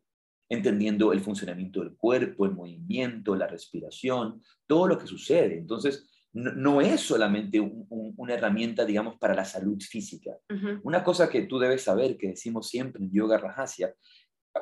[0.47, 5.57] entendiendo el funcionamiento del cuerpo, el movimiento, la respiración, todo lo que sucede.
[5.57, 10.37] Entonces, no, es solamente una herramienta, digamos, para la salud física.
[10.83, 13.91] Una cosa que tú debes saber, que decimos siempre en Yoga Rajasya,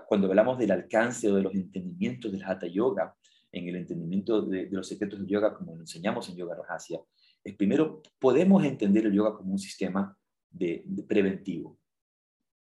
[0.08, 3.14] cuando hablamos del alcance o de los entendimientos del Hatha Yoga,
[3.52, 7.06] en el entendimiento de, los secretos del yoga, como lo enseñamos en Yoga Rajasya, es
[7.54, 10.18] primero, podemos entender el yoga como un sistema
[10.50, 11.80] de, preventivo.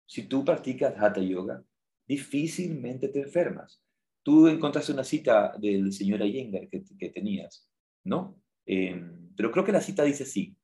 [0.06, 1.64] Si tú practicas Hatha Yoga,
[2.08, 3.82] difícilmente te enfermas.
[4.24, 7.68] Tú encontraste una cita del señor Iyengar que, que tenías,
[8.04, 8.42] ¿no?
[8.66, 10.56] Em, pero creo que la cita dice así,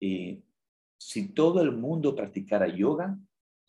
[0.00, 0.42] eh,
[0.98, 3.18] si todo el mundo practicara yoga,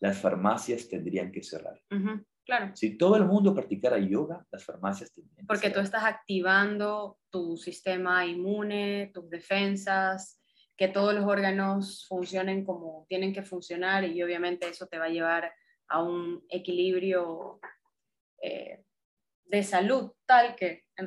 [0.00, 1.80] las farmacias tendrían que cerrar.
[2.50, 2.72] Claro.
[2.74, 8.26] Si todo el mundo practicara yoga, las farmacias tendrían Porque tú estás activando tu sistema
[8.26, 10.42] inmune, tus defensas,
[10.76, 15.10] que todos los órganos funcionen como tienen que funcionar y obviamente eso te va a
[15.10, 15.52] llevar
[15.88, 17.60] a un equilibrio
[18.42, 18.82] eh,
[19.44, 21.06] de salud tal que en,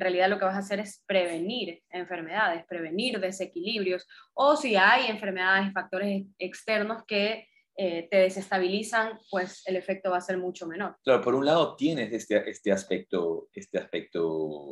[0.00, 5.72] realidad lo que vas a hacer es prevenir enfermedades, prevenir desequilibrios, o si hay enfermedades
[5.72, 10.96] factores externos que eh, te desestabilizan, pues el efecto va a ser mucho menor.
[11.02, 14.70] Claro, por un lado tienes este, este aspecto, este aspecto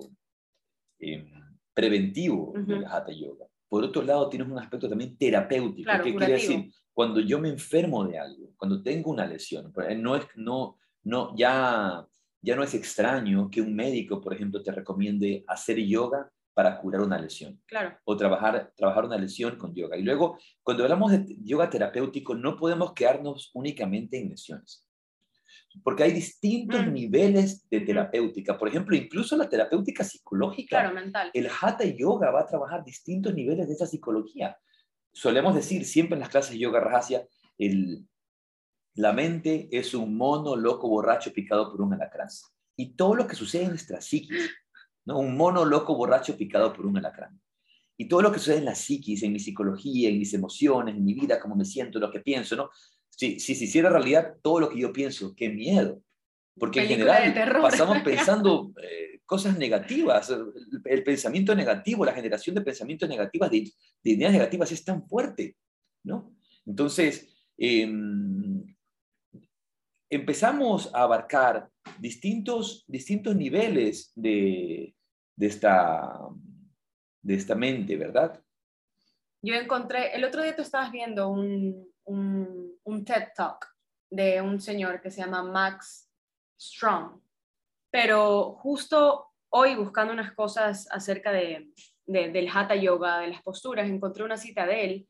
[0.99, 1.29] em,
[1.75, 3.47] preventivo del Hatha Yoga.
[3.69, 5.91] Por otro lado, tienes un aspecto también terapéutico.
[6.03, 6.73] ¿Qué quiere decir?
[6.93, 12.07] Cuando yo me enfermo de algo, cuando tengo una lesión, no es, no, no, ya
[12.43, 17.03] ya no es extraño que un médico, por ejemplo, te recomiende hacer yoga para curar
[17.03, 17.61] una lesión.
[17.67, 17.97] Claro.
[18.05, 19.97] O trabajar, trabajar una lesión con yoga.
[19.97, 24.87] Y luego, cuando hablamos de yoga terapéutico, no podemos quedarnos únicamente en lesiones.
[25.83, 26.93] Porque hay distintos mm.
[26.93, 28.59] niveles de terapéutica.
[28.59, 30.81] Por ejemplo, incluso la terapéutica psicológica.
[30.81, 31.31] Claro, mental.
[31.33, 34.57] El Hatha Yoga va a trabajar distintos niveles de esa psicología.
[35.13, 37.27] Solemos decir siempre en las clases de yoga rajasya,
[37.59, 38.07] el,
[38.95, 42.29] la mente es un mono loco borracho picado por un alacrán.
[42.77, 44.51] Y todo lo que sucede en nuestra psiquis,
[45.05, 45.19] ¿no?
[45.19, 47.41] un mono loco borracho picado por un alacrán.
[47.97, 51.05] Y todo lo que sucede en la psiquis, en mi psicología, en mis emociones, en
[51.05, 52.71] mi vida, cómo me siento, lo que pienso, ¿no?
[53.09, 56.03] Si, si se hiciera realidad todo lo que yo pienso, qué miedo.
[56.59, 60.33] Porque en general pasamos pensando eh, cosas negativas,
[60.85, 63.71] el, pensamiento negativo, la generación de pensamientos negativos, de,
[64.05, 65.57] ideas negativas es tan fuerte,
[66.05, 66.35] ¿no?
[66.67, 68.63] Entonces, em,
[70.11, 74.95] empezamos a abarcar distintos, distintos niveles de,
[75.39, 76.19] esta,
[77.23, 78.43] de esta mente, ¿verdad?
[79.43, 83.67] Yo encontré, el otro día tú estabas viendo un, un, TED Talk
[84.11, 86.09] de un señor que se llama Max
[86.61, 87.21] Strong,
[87.91, 91.73] pero justo hoy buscando unas cosas acerca de,
[92.07, 95.09] del Hatha Yoga, de las posturas, encontré una cita de él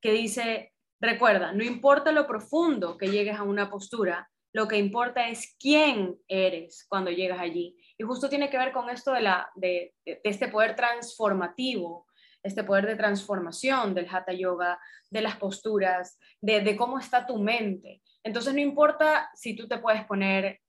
[0.00, 5.28] que dice, recuerda, no importa lo profundo que llegues a una postura, lo que importa
[5.28, 7.76] es quién eres cuando llegas allí.
[7.98, 12.06] Y justo tiene que ver con esto de, la, de, este poder transformativo,
[12.40, 14.78] este poder de transformación del hatha yoga,
[15.10, 18.00] de las posturas, de, cómo está tu mente.
[18.22, 20.60] Entonces no importa si tú te puedes poner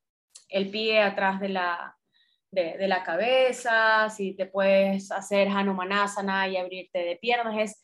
[0.50, 1.96] el pie atrás de la,
[2.50, 7.80] de, la cabeza, si te puedes hacer Hanumanasana y abrirte de piernas,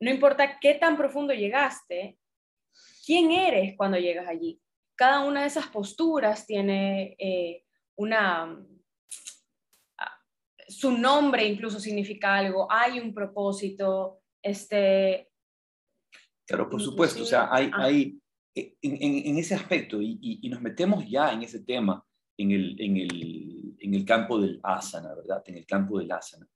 [0.00, 2.16] no importa qué tan profundo llegaste,
[3.04, 4.58] quién eres cuando llegas allí
[4.96, 7.64] cada una de esas posturas tiene eh,
[7.96, 8.44] una,
[9.98, 10.20] ah,
[10.68, 15.30] su nombre incluso significa algo, hay un propósito, este...
[16.46, 18.20] Claro, por supuesto, o sea, hay, hay
[18.54, 22.04] en, ese aspecto, y, nos metemos ya en ese tema,
[22.38, 25.42] en el, en el, en el campo del asana, ¿verdad?
[25.46, 26.48] En el campo del asana.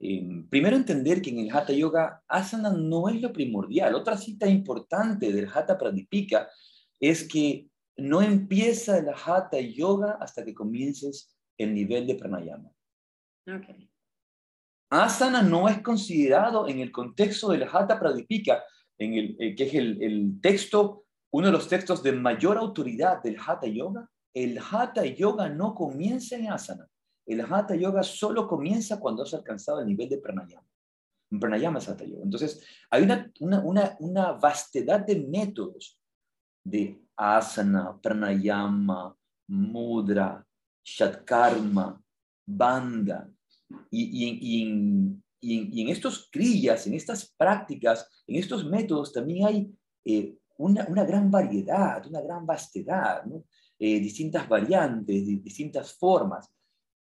[0.00, 3.94] Em, primero entender que en el Hatha Yoga, asana no es lo primordial.
[3.94, 6.48] Otra cita importante del Hatha Pradipika
[7.00, 7.67] es que
[7.98, 12.70] no empieza el Hatha Yoga hasta que comiences el nivel de pranayama.
[13.42, 13.90] Okay.
[14.90, 18.62] Asana no es considerado en el contexto del Hatha Pradipika,
[18.98, 23.22] en el, eh, que es el, el, texto, uno de los textos de mayor autoridad
[23.22, 24.08] del Hatha Yoga.
[24.32, 26.86] El Hatha Yoga no comienza en asana.
[27.26, 30.66] El Hatha Yoga solo comienza cuando has alcanzado el nivel de pranayama.
[31.38, 32.22] Pranayama es Hatha Yoga.
[32.22, 36.00] Entonces, hay una, una, una, una vastedad de métodos
[36.64, 39.14] de asana, pranayama,
[39.48, 40.46] mudra,
[40.84, 42.00] shatkarma,
[42.46, 43.28] banda.
[43.90, 45.22] Y, en,
[45.88, 49.70] estos kriyas, en estas prácticas, en estos métodos también hay
[50.04, 53.24] eh, una, gran variedad, una gran vastedad,
[53.78, 56.50] eh, distintas variantes, distintas formas.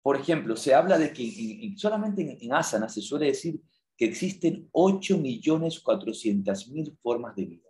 [0.02, 3.60] Por ejemplo, se habla de que solamente en, asana se suele decir
[3.96, 7.63] que existen 8.400.000 formas de vida.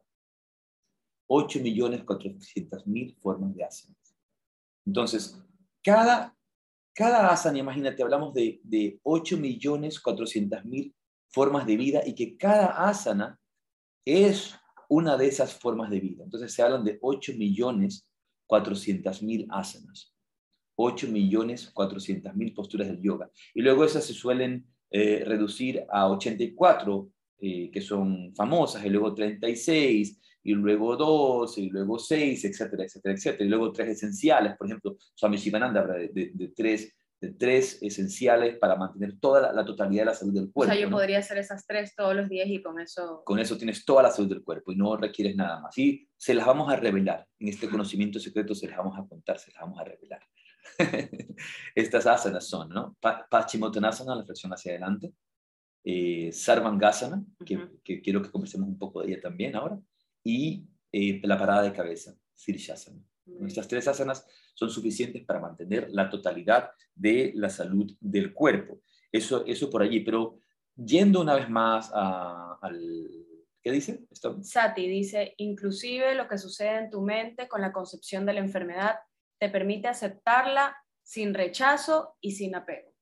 [1.35, 4.15] 8.400.000 formas de asanas.
[4.87, 5.43] Entonces,
[5.83, 6.37] cada,
[6.95, 10.95] cada asana, imagínate, hablamos de, de 8.400.000
[11.29, 13.41] formas de vida y que cada asana
[14.05, 14.55] es
[14.89, 16.23] una de esas formas de vida.
[16.23, 20.15] Entonces se hablan de 8.400.000 asanas.
[20.77, 23.31] 8.400.000 posturas del yoga.
[23.55, 29.15] Y luego esas se suelen eh, reducir a 84, eh, que son famosas, y luego
[29.15, 33.45] 36, y luego dos, y luego seis, etcétera, etcétera, etcétera.
[33.45, 38.59] Y luego tres esenciales, por ejemplo, Swami Shivananda habla de, de, tres, de tres esenciales
[38.59, 40.71] para mantener toda la, totalidad de la salud del cuerpo.
[40.71, 43.23] O sea, yo podría hacer esas tres todos los días y con eso...
[43.25, 45.79] Con eso tienes toda la salud del cuerpo y no requieres nada más.
[45.79, 47.27] Y se las vamos a revelar.
[47.39, 50.21] En este conocimiento secreto se las vamos a contar, se las vamos a revelar.
[51.75, 52.99] Estas asanas son, ¿no?
[53.31, 55.11] Paschimottanasana, la flexión hacia adelante.
[55.83, 59.79] Eh, Sarvangasana, que, que quiero que conversemos un poco de ella también ahora
[60.25, 63.01] y eh, la parada de cabeza, Sirishasana.
[63.47, 68.81] Estas tres asanas son suficientes para mantener la totalidad de la salud del cuerpo.
[69.11, 70.39] Eso, eso por allí, pero
[70.77, 73.11] yendo una vez más al...
[73.63, 74.07] ¿Qué dice?
[74.11, 74.43] Esto.
[74.43, 78.97] Sati dice, inclusive lo que sucede en tu mente con la concepción de la enfermedad
[79.39, 82.93] te permite aceptarla sin rechazo y sin apego.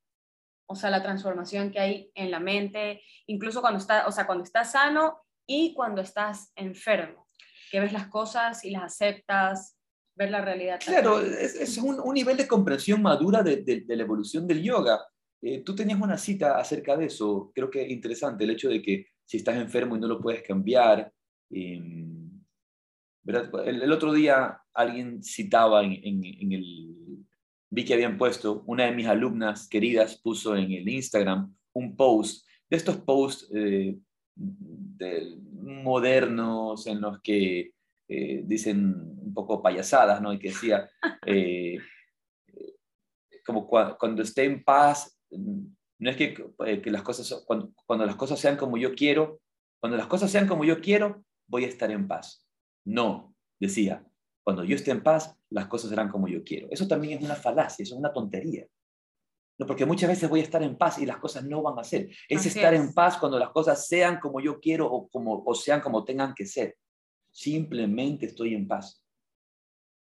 [0.67, 4.45] O sea, la transformación que hay en la mente, incluso cuando está, o sea, cuando
[4.45, 5.21] estás sano
[5.53, 7.29] y cuando estás enfermo,
[7.71, 9.77] que ves las cosas y las aceptas,
[10.15, 10.81] ver la realidad.
[10.83, 15.05] Claro, es, un, nivel de comprensión madura de, la evolución del yoga.
[15.43, 18.81] Eh, tú tenías una cita acerca de eso, creo que es interesante el hecho de
[18.81, 21.13] que si estás enfermo y no lo puedes cambiar.
[21.51, 22.31] Em,
[23.27, 27.27] el, otro día alguien citaba en, el...
[27.71, 32.47] Vi que habían puesto, una de mis alumnas queridas puso en el Instagram un post,
[32.71, 33.99] de estos posts eh,
[35.51, 37.73] modernos en los que
[38.09, 40.33] eh, dicen un poco payasadas, ¿no?
[40.33, 40.91] Y que decía,
[41.27, 41.79] eh,
[43.45, 46.35] como cuando esté en paz, no es que,
[46.67, 49.41] eh, que las cosas, cuando, cuando, las cosas sean como yo quiero,
[49.81, 52.47] cuando las cosas sean como yo quiero, voy a estar en paz.
[52.85, 54.05] No, decía,
[54.45, 56.69] cuando yo esté en paz, las cosas serán como yo quiero.
[56.71, 58.67] Eso también es una falacia, eso es una tontería.
[59.63, 61.85] No, porque muchas veces voy a estar en paz y las cosas no van a
[61.85, 62.11] ser.
[62.29, 65.81] Es estar en paz cuando las cosas sean como yo quiero o, como, o sean
[65.81, 66.77] como tengan que ser.
[67.31, 69.05] Simplemente estoy en paz.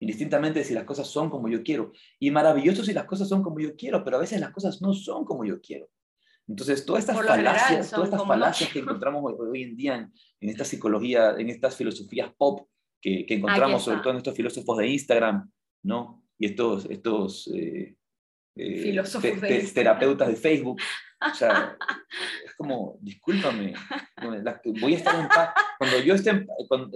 [0.01, 1.93] Indistintamente si las cosas son como yo quiero.
[2.19, 4.93] Y maravilloso si las cosas son como yo quiero, pero a veces las cosas no
[4.93, 5.89] son como yo quiero.
[6.47, 11.37] Entonces, todas estas falacias, todas estas falacias que encontramos hoy, en día en, esta psicología,
[11.39, 12.69] en estas filosofías pop
[13.01, 15.51] que, que encontramos sobre todo en estos filósofos de Instagram,
[15.85, 16.23] ¿no?
[16.39, 17.98] Y estos, estos eh,
[18.59, 20.81] eh, terapeutas de Facebook.
[21.21, 21.77] O sea,
[22.45, 23.75] es como, discúlpame,
[24.81, 25.51] voy a estar en paz.
[25.79, 26.91] Cuando yo esté, cuando,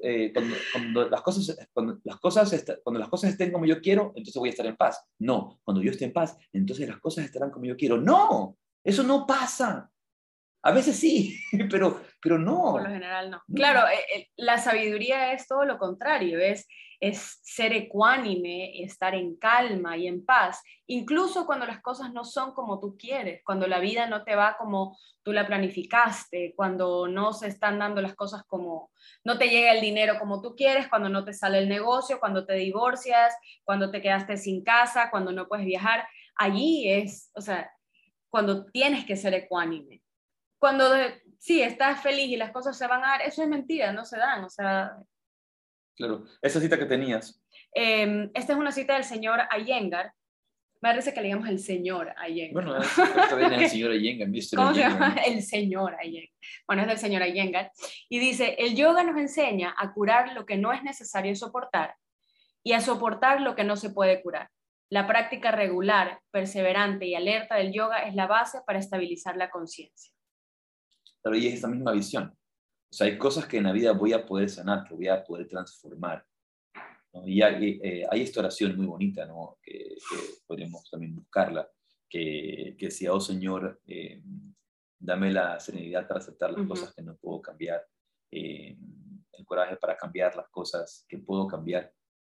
[0.00, 4.12] eh, cuando, cuando, las cosas, cuando, las cosas cuando las cosas estén como yo quiero,
[4.16, 5.04] entonces voy a estar en paz.
[5.18, 7.96] No, cuando yo esté en paz, entonces las cosas estarán como yo quiero.
[7.96, 9.90] No, eso no pasa.
[10.62, 11.38] A veces sí,
[11.70, 12.72] pero, pero no.
[12.72, 13.42] Por lo general no.
[13.54, 16.66] Claro, eh, la sabiduría es todo lo contrario, es
[17.00, 22.52] es ser ecuánime, estar en calma y en paz, incluso cuando las cosas no son
[22.52, 27.32] como tú quieres, cuando la vida no te va como tú la planificaste, cuando no
[27.32, 28.90] se están dando las cosas como,
[29.24, 32.44] no te llega el dinero como tú quieres, cuando no te sale el negocio, cuando
[32.44, 33.34] te divorcias,
[33.64, 37.72] cuando te quedaste sin casa, cuando no puedes viajar, allí es, o sea,
[38.28, 40.02] cuando tienes que ser ecuánime.
[40.58, 40.84] Cuando
[41.38, 44.18] sí, estás feliz y las cosas se van a dar, eso es mentira, no se
[44.18, 44.94] dan, o sea,
[46.00, 47.44] Claro, esa cita que tenías.
[47.74, 50.14] Eh, esta es una cita del señor Iyengar.
[50.80, 52.54] Me parece que le digamos el señor Iyengar.
[52.54, 54.56] Bueno, esto viene del señor Iyengar, Mr.
[54.56, 55.14] ¿Cómo se llama?
[55.26, 56.30] El señor Iyengar.
[56.66, 57.70] Bueno, es del señor Iyengar.
[58.08, 61.94] Y dice, el yoga nos enseña a curar lo que no es necesario soportar
[62.62, 64.48] y a soportar lo que no se puede curar.
[64.88, 70.14] La práctica regular, perseverante y alerta del yoga es la base para estabilizar la conciencia.
[71.22, 72.34] Pero y es esa misma visión.
[72.90, 75.22] O sea, hay cosas que en la vida voy a poder sanar, que voy a
[75.22, 76.26] poder transformar.
[77.12, 77.26] ¿no?
[77.26, 79.58] Y hay, eh, hay esta oración muy bonita, ¿no?
[79.62, 80.16] que, que
[80.46, 81.68] podríamos también buscarla,
[82.08, 84.22] que, que decía, oh Señor, eh,
[85.00, 87.86] dame la serenidad para aceptar las cosas que no puedo cambiar,
[88.30, 88.76] eh,
[89.32, 91.92] el coraje para cambiar las cosas que puedo cambiar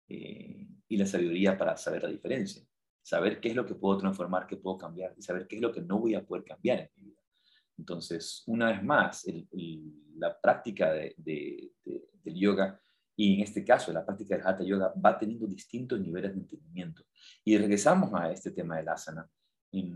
[0.10, 2.64] eh, y la sabiduría para saber la diferencia,
[3.01, 5.72] saber qué es lo que puedo transformar, qué puedo cambiar y saber qué es lo
[5.72, 7.16] que no voy a poder cambiar en mi vida.
[7.78, 12.80] Entonces, una vez más, el- el- la práctica de- de- de- del yoga
[13.15, 17.03] y en este caso la práctica del hatha yoga va teniendo distintos niveles de entendimiento.
[17.43, 19.30] Y regresamos a este tema del asana.
[19.71, 19.93] Y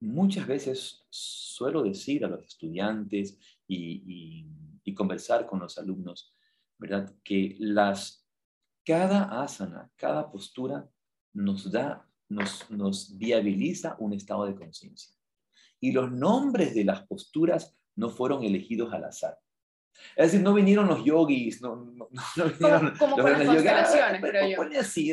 [0.00, 4.46] muchas veces suelo decir a los estudiantes y, y-
[4.84, 6.34] y conversar con los alumnos,
[6.78, 7.12] ¿verdad?
[7.24, 8.26] Que las,
[8.84, 10.88] cada asana, cada postura
[11.34, 15.14] nos da, nos, nos viabiliza un estado de conciencia.
[15.80, 19.38] Y los nombres de las posturas no fueron elegidos al azar.
[20.16, 23.70] Es decir, no vinieron los yogis, no, no, no vinieron como los con yogis.
[23.70, 24.56] Ah, creo yo.
[24.56, 25.12] Ponle así,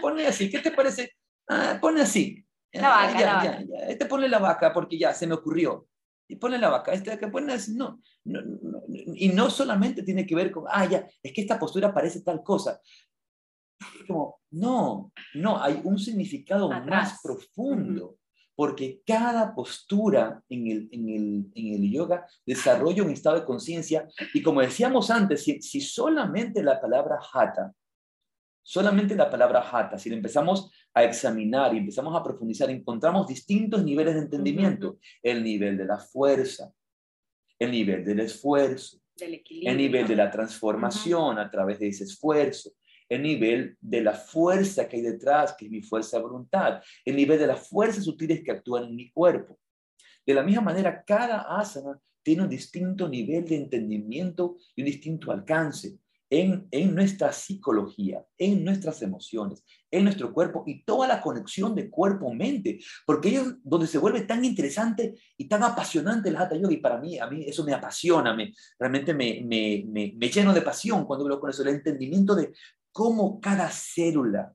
[0.00, 1.12] ponle así, ¿qué te parece?
[1.48, 2.44] Ah, ponle así.
[2.72, 3.64] La vaca, ya, la ya, vaca.
[3.68, 3.86] ya.
[3.86, 5.86] Este ponle la vaca porque ya se me ocurrió.
[6.26, 6.92] Y ponle la vaca.
[6.92, 8.82] Este que ponle así, no, no, no, no.
[8.88, 12.42] Y no solamente tiene que ver con, ah, ya, es que esta postura parece tal
[12.42, 12.80] cosa.
[14.06, 16.86] Como, no, no, hay un significado Atrás.
[16.86, 18.16] más profundo.
[18.56, 24.06] Porque cada postura en el, en, el, en el yoga desarrolla un estado de conciencia.
[24.32, 27.72] Y como decíamos antes, si, si solamente la palabra hatha,
[28.62, 33.84] solamente la palabra hatha, si la empezamos a examinar y empezamos a profundizar, encontramos distintos
[33.84, 34.98] niveles de entendimiento.
[35.22, 36.72] El nivel de la fuerza,
[37.58, 42.70] el nivel del esfuerzo, Del el nivel de la transformación a través de ese esfuerzo,
[43.08, 47.38] el nivel de la fuerza que hay detrás, que es mi fuerza voluntad, el nivel
[47.38, 49.58] de las fuerzas sutiles que actúan en mi cuerpo.
[50.26, 55.30] De la misma manera, cada asana tiene un distinto nivel de entendimiento y un distinto
[55.30, 55.98] alcance
[56.30, 61.90] en, en nuestra psicología, en nuestras emociones, en nuestro cuerpo y toda la conexión de
[61.90, 66.78] cuerpo-mente, porque es donde se vuelve tan interesante y tan apasionante el Hatha Yoga y
[66.78, 69.84] para mí, a mí eso me apasiona, me, realmente me, me,
[70.16, 72.52] me, lleno de pasión cuando hablo con eso, el entendimiento de
[72.94, 74.54] cómo cada célula,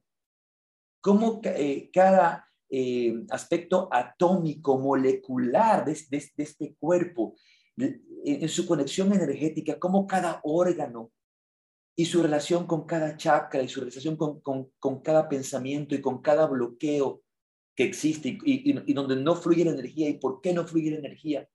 [1.02, 7.36] cómo eh, cada eh, aspecto atómico, molecular de, de, este cuerpo,
[7.76, 11.12] en su conexión energética, cómo cada órgano
[11.98, 16.22] y su relación con cada chakra y su relación con, con, cada pensamiento y con
[16.22, 17.22] cada bloqueo
[17.76, 21.00] que existe y, y donde no fluye la energía y por qué no fluye la
[21.00, 21.46] energía.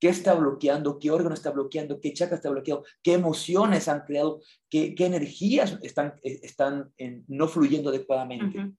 [0.00, 0.98] ¿Qué está bloqueando?
[0.98, 2.00] ¿Qué órgano está bloqueando?
[2.00, 2.84] ¿Qué chakra está bloqueado?
[3.02, 4.40] ¿Qué emociones han creado?
[4.70, 8.72] ¿Qué, qué energías están, están en, no fluyendo adecuadamente?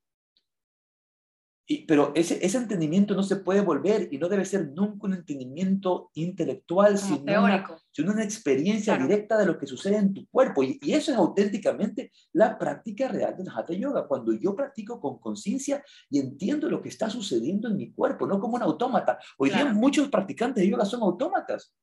[1.71, 5.13] Y, pero ese, ese entendimiento no se puede volver y no debe ser nunca un
[5.13, 9.07] entendimiento intelectual, sino una, sino una experiencia Claro.
[9.07, 10.63] directa de lo que sucede en tu cuerpo.
[10.63, 14.07] Y, y eso es auténticamente la práctica real del Hatha Yoga.
[14.07, 18.39] Cuando yo practico con conciencia y entiendo lo que está sucediendo en mi cuerpo, no
[18.39, 19.19] como un autómata.
[19.37, 19.75] Hoy día Claro.
[19.75, 21.75] muchos practicantes de yoga son autómatas.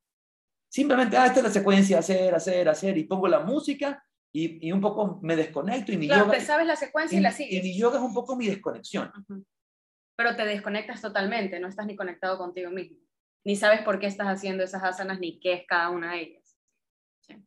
[0.69, 4.71] Simplemente, ah, esta es la secuencia, hacer, hacer, hacer, y pongo la música y, y
[4.73, 6.37] un poco me desconecto y mi Claro, yoga...
[6.37, 7.63] te sabes la secuencia y, y- la y sigues.
[7.63, 9.09] mi yoga es un poco mi desconexión.
[9.29, 9.45] Ujú.
[10.17, 12.97] Pero te desconectas totalmente, no estás ni conectado contigo mismo.
[13.45, 16.57] Ni sabes por qué estás haciendo esas asanas ni qué es cada una de ellas.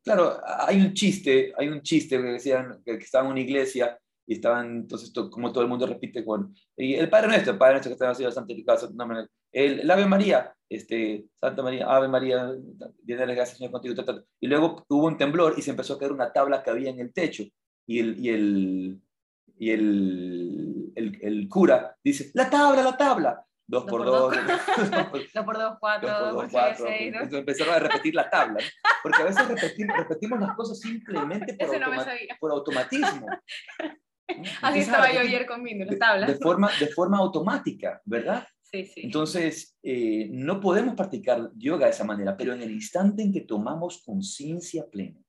[0.02, 4.34] Claro, hay un chiste, hay un chiste que decían que estaba en una iglesia y
[4.34, 7.74] estaban, entonces, to- como todo el mundo repite con, y el Padre Nuestro, el Padre
[7.74, 9.26] Nuestro que está en la santificado, sea tu nombre.
[9.50, 12.52] el, el Ave María, este, Santa María, Ave María,
[13.04, 13.94] llena de gracias, Señor, contigo,
[14.38, 17.00] y luego hubo un temblor y se empezó a caer una tabla que había en
[17.00, 17.42] el techo,
[17.86, 19.00] y el, y el,
[19.59, 24.34] y el, el, el cura dice, la tabla, la tabla, dos Dos por por dos,
[24.34, 25.30] dos.
[25.34, 27.22] Dos por dos, cuatro, dos por dos dos, por cuatro, seis, seis, dos.
[27.22, 28.90] entonces empezaron a repetir la tabla, ¿no?
[29.03, 32.36] porque a veces repetimos, repetimos las cosas simplemente por, no automa- sabía.
[32.40, 33.26] por automatismo.
[34.62, 36.28] Así estaba yo ayer comiendo de, las tablas.
[36.30, 38.46] de forma, de forma automática, ¿verdad?
[38.62, 39.01] Sí, sí.
[39.03, 43.40] Entonces, eh, no podemos practicar yoga de esa manera, pero en el instante en que
[43.40, 45.20] tomamos conciencia plena,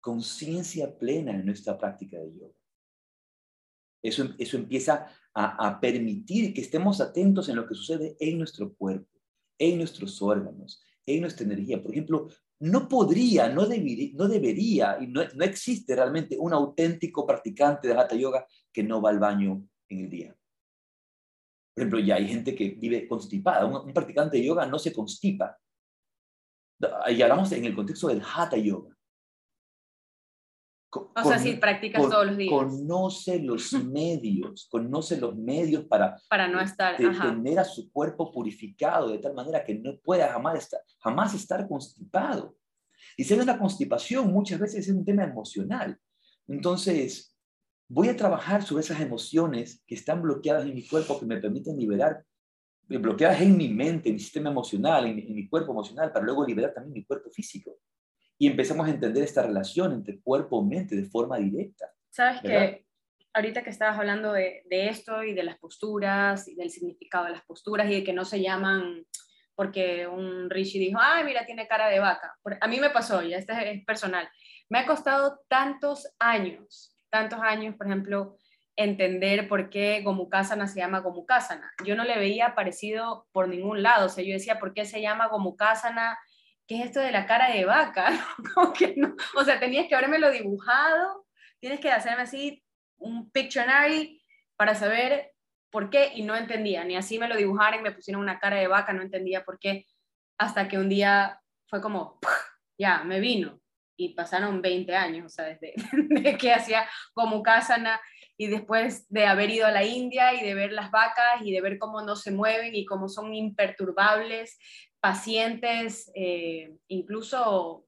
[0.00, 2.54] conciencia plena en nuestra práctica de yoga,
[4.04, 9.10] eso, eso empieza a, permitir que estemos atentos en lo que sucede en nuestro cuerpo,
[9.58, 11.82] en nuestros órganos, en nuestra energía.
[11.82, 12.28] Por ejemplo,
[12.60, 17.94] no podría, no, debería, no debería y no, no, existe realmente un auténtico practicante de
[17.94, 20.36] Hatha Yoga que no va al baño en el día.
[21.74, 23.66] Por ejemplo, ya hay gente que vive constipada.
[23.66, 25.58] Un, practicante de yoga no se constipa.
[27.08, 28.93] Y hablamos en el contexto del Hatha Yoga.
[30.96, 32.52] O sea, si practicas todos los días.
[32.52, 39.10] Conoce los medios, conoce los medios para, para no estar, tener a su cuerpo purificado
[39.10, 42.56] de tal manera que no pueda jamás estar, jamás estar constipado.
[43.16, 45.98] Y si hay una constipación, muchas veces es un tema emocional.
[46.48, 47.34] Entonces,
[47.88, 51.76] voy a trabajar sobre esas emociones que están bloqueadas en mi cuerpo, que me permiten
[51.76, 52.24] liberar,
[52.88, 56.46] eh, bloqueadas en mi mente, en mi sistema emocional, en, mi cuerpo emocional, para luego
[56.46, 57.78] liberar también mi cuerpo físico.
[58.38, 61.90] Y empezamos a entender esta relación entre cuerpo y mente de forma directa.
[62.10, 62.84] Sabes que
[63.32, 67.32] ahorita que estabas hablando de, de esto y de las posturas y del significado de
[67.32, 69.04] las posturas y de que no se llaman
[69.56, 72.36] porque un Rishi dijo, ay, mira, tiene cara de vaca.
[72.60, 74.28] A mí me pasó, ya este es personal.
[74.68, 78.36] Me ha costado tantos años tantos años, por ejemplo,
[78.74, 81.70] entender por qué Gomukasana se llama Gomukasana.
[81.84, 85.00] Yo no le veía parecido por ningún lado, o sea, yo decía, ¿por qué se
[85.00, 86.18] llama Gomukasana?
[86.66, 88.10] ¿Qué es esto de la cara de vaca?
[88.96, 89.16] no?
[89.36, 91.26] O sea, tenías que lo dibujado,
[91.60, 92.62] tienes que hacerme así
[92.96, 94.20] un Pictionary
[94.56, 95.32] para saber
[95.70, 98.68] por qué y no entendía, ni así me lo dibujaron me pusieron una cara de
[98.68, 99.86] vaca, no entendía por qué,
[100.38, 102.20] hasta que un día fue como,
[102.78, 103.60] ya, me vino
[103.96, 105.74] y pasaron 20 años, o sea, desde,
[106.38, 108.00] que hacía como Kasana
[108.36, 111.60] y después de haber ido a la India y de ver las vacas y de
[111.60, 114.58] ver cómo no se mueven y cómo son imperturbables,
[115.04, 117.86] pacientes, eh, incluso,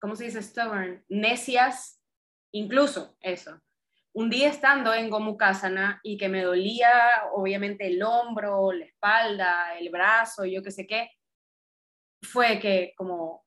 [0.00, 0.40] ¿cómo se dice?
[0.40, 2.00] Stubborn, necias,
[2.52, 3.60] incluso eso.
[4.14, 6.92] Un día estando en Gomukasana y que me dolía
[7.34, 11.10] obviamente el hombro, la espalda, el brazo, yo qué sé qué,
[12.22, 13.44] fue que como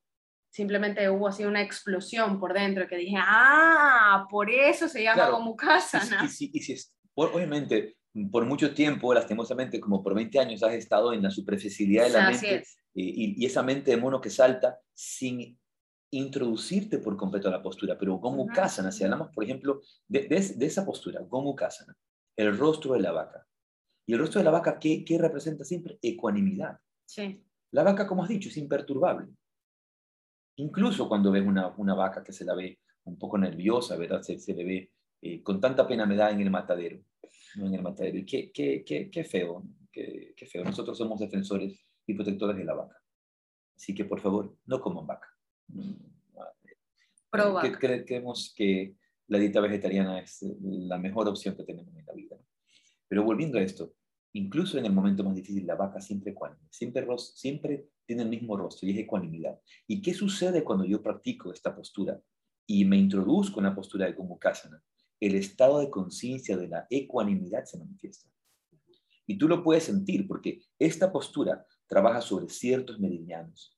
[0.52, 5.56] simplemente hubo así una explosión por dentro que dije, ah, por eso se llama como
[5.56, 6.02] casa.
[6.22, 6.76] Y, si, y si
[7.14, 7.96] obviamente,
[8.30, 12.30] por mucho tiempo, lastimosamente, como por 20 años, has estado en la superficialidad de la
[12.30, 12.64] mente
[12.94, 15.58] y, y, esa mente de mono que salta sin
[16.10, 17.98] introducirte por completo a la postura.
[17.98, 21.94] Pero como Kasana, si hablamos, por ejemplo, de, de, esa postura, como Kasana,
[22.36, 23.46] el rostro de la vaca.
[24.06, 25.98] Y el rostro de la vaca, ¿qué, qué representa siempre?
[26.00, 26.78] Ecuanimidad.
[27.04, 27.44] Sí.
[27.72, 29.28] La vaca, como has dicho, es imperturbable.
[30.56, 34.22] Incluso cuando ves una, una vaca que se la ve un poco nerviosa, ¿verdad?
[34.22, 34.90] Se, se le ve
[35.22, 37.00] eh, con tanta pena me da en el matadero.
[37.56, 37.66] ¿No?
[37.66, 38.18] En el matadero.
[38.18, 40.64] Y qué, qué, qué, qué feo, qué, qué, feo.
[40.64, 43.02] Nosotros somos defensores y protectores de la vaca.
[43.74, 45.28] Así que, por favor, no coman vaca.
[47.30, 48.96] Pro creemos que
[49.28, 52.36] la dieta vegetariana es la mejor opción que tenemos en la vida.
[53.08, 53.94] Pero volviendo a esto,
[54.32, 58.56] incluso en el momento más difícil, la vaca siempre ecuánime, siempre, siempre tiene el mismo
[58.56, 59.60] rostro y es ecuanimidad.
[59.86, 62.20] ¿Y qué sucede cuando yo practico esta postura
[62.66, 64.82] y me introduzco en la postura de Gomukhasana?
[65.20, 68.28] El estado de conciencia de la ecuanimidad se manifiesta.
[69.26, 73.76] Y tú lo puedes sentir porque esta postura trabaja sobre ciertos meridianos.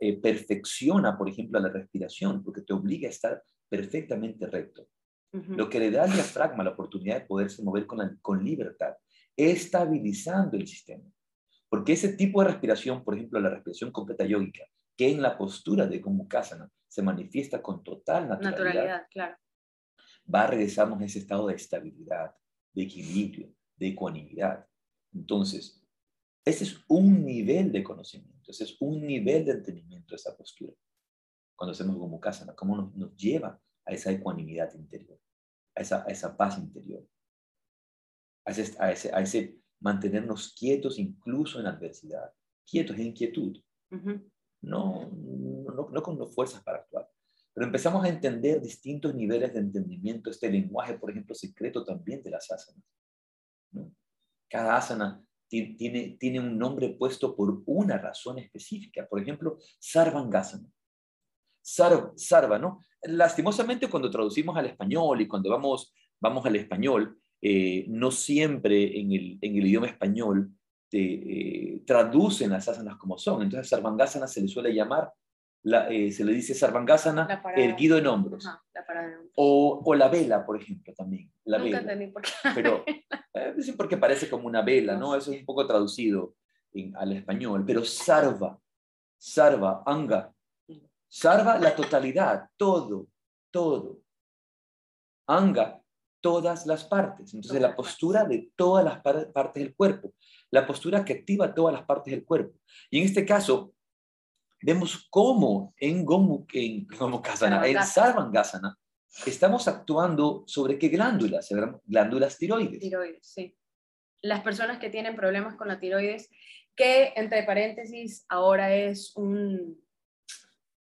[0.00, 4.88] Eh, perfecciona, por ejemplo, la respiración porque te obliga a estar perfectamente recto.
[5.32, 8.94] Lo que le da al diafragma la oportunidad de poderse mover con, con libertad,
[9.36, 11.04] estabilizando el sistema.
[11.68, 14.64] Porque ese tipo de respiración, por ejemplo, la respiración completa yógica,
[14.96, 19.36] que en la postura de Gomukhasana se manifiesta con total naturalidad, claro.
[20.32, 22.34] Va a regresarnos a ese estado de estabilidad,
[22.72, 24.66] de equilibrio, de ecuanimidad.
[25.12, 25.82] Entonces,
[26.44, 30.72] ese es un nivel de conocimiento, ese es un nivel de entendimiento de esa postura.
[31.56, 35.20] Cuando hacemos Gomukhasana, cómo nos, nos lleva a esa ecuanimidad interior,
[35.74, 37.06] a esa, a esa paz interior,
[38.44, 42.32] a ese, a ese, a ese mantenernos quietos incluso en adversidad,
[42.66, 43.60] quietos en inquietud,
[44.62, 46.86] no, no, con fuerzas para.
[47.54, 52.30] Pero empezamos a entender distintos niveles de entendimiento, este lenguaje, por ejemplo, secreto también de
[52.30, 52.84] las asanas.
[54.48, 59.06] Cada asana tiene, tiene un nombre puesto por una razón específica.
[59.08, 60.68] Por ejemplo, Sarvangasana.
[61.62, 62.80] sarva, ¿no?
[63.02, 69.12] Lastimosamente cuando traducimos al español y cuando vamos, vamos al español, eh, no siempre en
[69.12, 70.52] el, idioma español
[70.92, 73.42] eh, traducen las asanas como son.
[73.42, 75.10] Entonces, Sarvangasana se le suele llamar,
[75.62, 78.48] eh, se le dice Sarvangasana erguido en hombros.
[79.36, 81.30] o, la vela, por ejemplo, también.
[81.44, 82.12] La Nunca vela.
[82.12, 82.30] por qué.
[82.54, 82.84] Pero,
[83.58, 85.14] sí, porque parece como una vela, ¿no?
[85.14, 86.34] Eso es un poco traducido
[86.94, 87.64] al español.
[87.66, 88.58] Pero Sarva,
[89.18, 90.32] Sarva, Anga.
[91.08, 93.08] Sarva, la totalidad, todo,
[93.50, 94.00] todo.
[95.26, 95.80] Anga,
[96.20, 97.34] todas las partes.
[97.34, 100.14] Entonces, la postura de todas las partes del cuerpo,
[100.50, 102.58] la postura que activa todas las partes del cuerpo.
[102.90, 103.74] Y en este caso,
[104.62, 108.76] vemos cómo en Gomu, en Gomukhasana, en Sarvangasana,
[109.26, 111.48] estamos actuando sobre qué glándulas,
[111.84, 112.80] glándulas tiroides.
[112.80, 113.56] Tiroides, sí.
[114.22, 116.28] Las personas que tienen problemas con la tiroides,
[116.76, 119.82] que entre paréntesis ahora es un,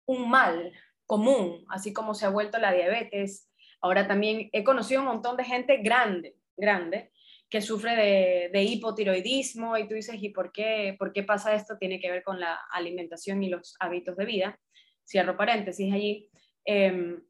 [0.07, 0.73] un mal
[1.07, 3.51] común, así como se ha vuelto la diabetes.
[3.81, 7.13] Ahora también he conocido un montón de gente grande, grande,
[7.49, 11.79] que sufre de, hipotiroidismo y tú dices, ¿y por qué, por qué pasa esto?
[11.79, 14.61] Tiene que ver con la alimentación y los hábitos de vida.
[15.05, 16.29] Cierro paréntesis allí.
[16.65, 17.23] Em,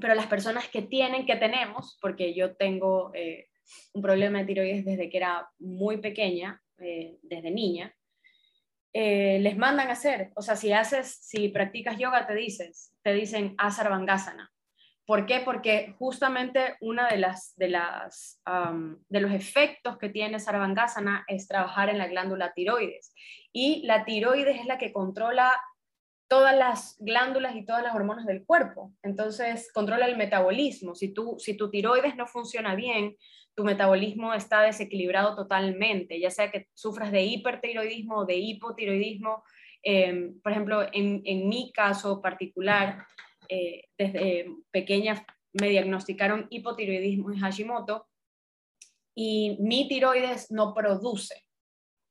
[0.00, 3.48] pero las personas que tienen, que tenemos, porque yo tengo eh,
[3.92, 7.94] un problema de tiroides desde que era muy pequeña, eh, desde niña,
[8.92, 13.14] eh, les mandan a hacer, o sea, si haces, si practicas yoga, te dices, te
[13.14, 14.52] dicen haz Sarvangasana.
[15.04, 15.40] ¿Por qué?
[15.44, 18.40] Porque justamente una de las de las
[19.08, 23.12] de los efectos que tiene Sarvangasana es trabajar en la glándula tiroides
[23.52, 25.52] y la tiroides es la que controla
[26.28, 28.94] todas las glándulas y todas las hormonas del cuerpo.
[29.02, 30.94] Entonces, controla el metabolismo.
[30.94, 33.16] Si tú si tu tiroides no funciona bien,
[33.54, 39.42] tu metabolismo está desequilibrado totalmente, ya sea que sufras de hipertiroidismo o de hipotiroidismo.
[39.82, 43.04] Em, por ejemplo, en, en mi caso particular,
[43.54, 48.08] eh, desde pequeña me diagnosticaron hipotiroidismo en Hashimoto
[49.14, 51.44] y mi tiroides no produce.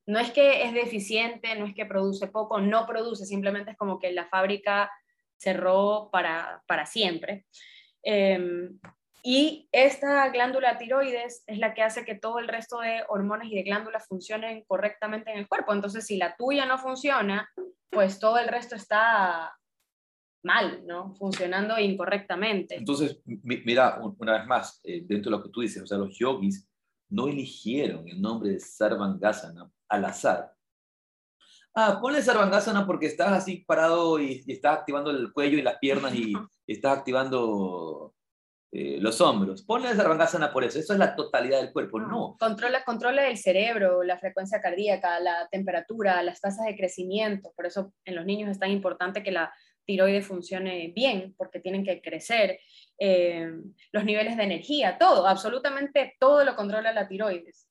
[0.05, 3.97] No es que es deficiente, no es que produce poco, no produce, simplemente es como
[3.97, 4.91] que la fábrica
[5.35, 7.47] cerró para, para siempre.
[8.03, 8.79] Em,
[9.23, 13.55] y esta glándula tiroides es la que hace que todo el resto de hormonas y
[13.55, 15.73] de glándulas funcionen correctamente en el cuerpo.
[15.73, 17.49] Entonces, si la tuya no funciona,
[17.89, 19.55] pues todo el resto está
[20.43, 21.13] mal, ¿no?
[21.15, 22.75] Funcionando incorrectamente.
[22.75, 26.17] Entonces, mira, una vez más, eh, dentro de lo que tú dices, o sea, los
[26.17, 26.67] yogis
[27.09, 30.53] no eligieron el nombre de Sarvangasana al azar.
[31.73, 36.13] Ah, ponle Sarvangasana porque estás así parado y, estás activando el cuello y las piernas
[36.15, 36.33] y,
[36.67, 38.13] estás activando
[38.71, 39.63] eh, los hombros.
[39.63, 40.79] Ponle Sarvangasana por eso.
[40.79, 41.99] Eso es la totalidad del cuerpo.
[41.99, 42.35] No.
[42.39, 47.53] Controla, controla el cerebro, la frecuencia cardíaca, la temperatura, las tasas de crecimiento.
[47.55, 49.53] Por eso en los niños es tan importante que la
[49.91, 52.59] tiroides funcione bien, porque tienen que crecer,
[52.97, 53.51] eh,
[53.91, 57.67] los niveles de energía, todo, absolutamente todo lo controla la tiroides.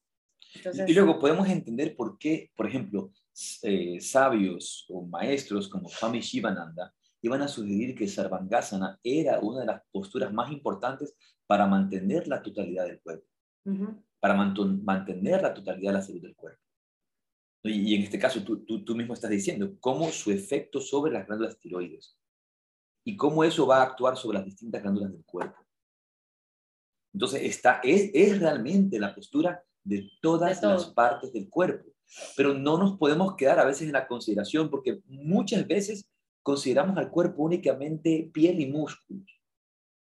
[0.86, 3.10] y luego podemos entender por qué, por ejemplo,
[3.62, 6.92] eh, sabios o maestros como Swami Shivananda
[7.22, 11.14] iban a sugerir que Sarvangasana era una de las posturas más importantes
[11.46, 13.26] para mantener la totalidad del cuerpo,
[14.20, 16.60] para mantener la totalidad de la salud del cuerpo.
[17.62, 21.58] Y, en este caso, tú, tú, mismo estás diciendo cómo su efecto sobre las glándulas
[21.58, 22.16] tiroides
[23.04, 25.58] y cómo eso va a actuar sobre las distintas glándulas del cuerpo.
[27.12, 31.90] Entonces, esta es, es realmente la postura de todas las partes del cuerpo.
[32.36, 36.08] Pero no nos podemos quedar a veces en la consideración porque muchas veces
[36.42, 39.26] consideramos al cuerpo únicamente piel y músculos.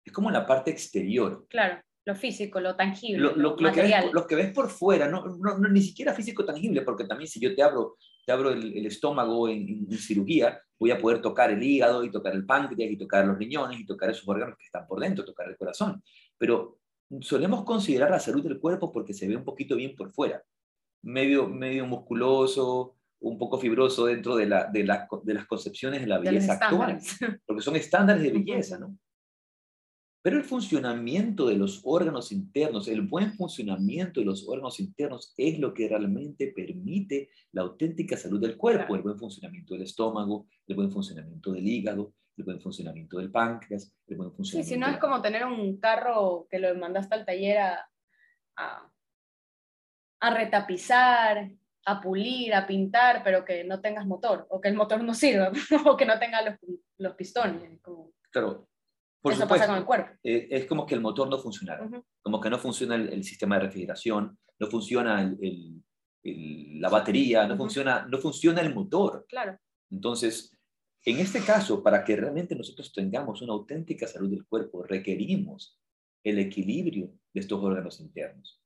[0.03, 1.45] Es como la parte exterior.
[1.49, 5.23] Claro lo físico, lo tangible, lo, lo, que, ves, lo que ves por fuera, no,
[5.23, 9.47] no, ni siquiera físico tangible, porque también si yo te abro, te abro el, estómago
[9.47, 13.37] en, cirugía, voy a poder tocar el hígado y tocar el páncreas y tocar los
[13.37, 16.01] riñones y tocar esos órganos que están por dentro, tocar el corazón.
[16.39, 16.79] Pero
[17.19, 20.41] solemos considerar la salud del cuerpo porque se ve un poquito bien por fuera,
[21.03, 26.07] medio, medio musculoso, un poco fibroso dentro de, la, de, la, de las concepciones de
[26.07, 26.99] la belleza actual,
[27.45, 28.97] porque son estándares de belleza, ¿no?
[30.23, 35.57] Pero el funcionamiento de los órganos internos, el buen funcionamiento de los órganos internos es
[35.57, 40.75] lo que realmente permite la auténtica salud del cuerpo, el buen funcionamiento del estómago, el
[40.75, 44.67] buen funcionamiento del hígado, el buen funcionamiento del páncreas, el buen funcionamiento...
[44.67, 47.89] Sí, si no es como tener un carro que lo mandaste al taller a,
[50.19, 51.49] a, retapizar,
[51.85, 55.51] a pulir, a pintar, pero que no tengas motor, o que el motor no sirva,
[55.85, 56.55] o que no tenga los,
[56.99, 57.81] los pistones.
[57.81, 58.13] Como...
[58.29, 58.69] Claro,
[59.21, 60.11] por Eso pasa con el cuerpo.
[60.23, 61.87] Eh, es como que el motor no funcionara,
[62.21, 65.83] como que no funciona el, sistema de refrigeración, no funciona el,
[66.23, 69.25] la batería, no, funciona, no funciona el motor.
[69.29, 69.59] Claro.
[69.91, 70.57] Entonces,
[71.05, 75.79] en este caso, para que realmente nosotros tengamos una auténtica salud del cuerpo, requerimos
[76.23, 78.59] el equilibrio de estos órganos internos.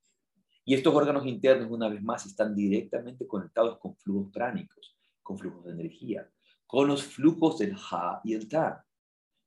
[0.64, 5.64] Y estos órganos internos, una vez más, están directamente conectados con flujos pránicos, con flujos
[5.66, 6.30] de energía,
[6.66, 8.85] con los flujos del Ha y el Ta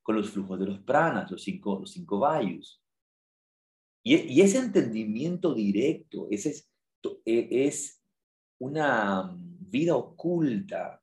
[0.01, 2.81] con los flujos de los pranas, los cinco, los cinco vayus.
[4.03, 6.69] Y, ese entendimiento directo, ese es,
[7.25, 7.71] e,
[8.59, 11.01] una vida oculta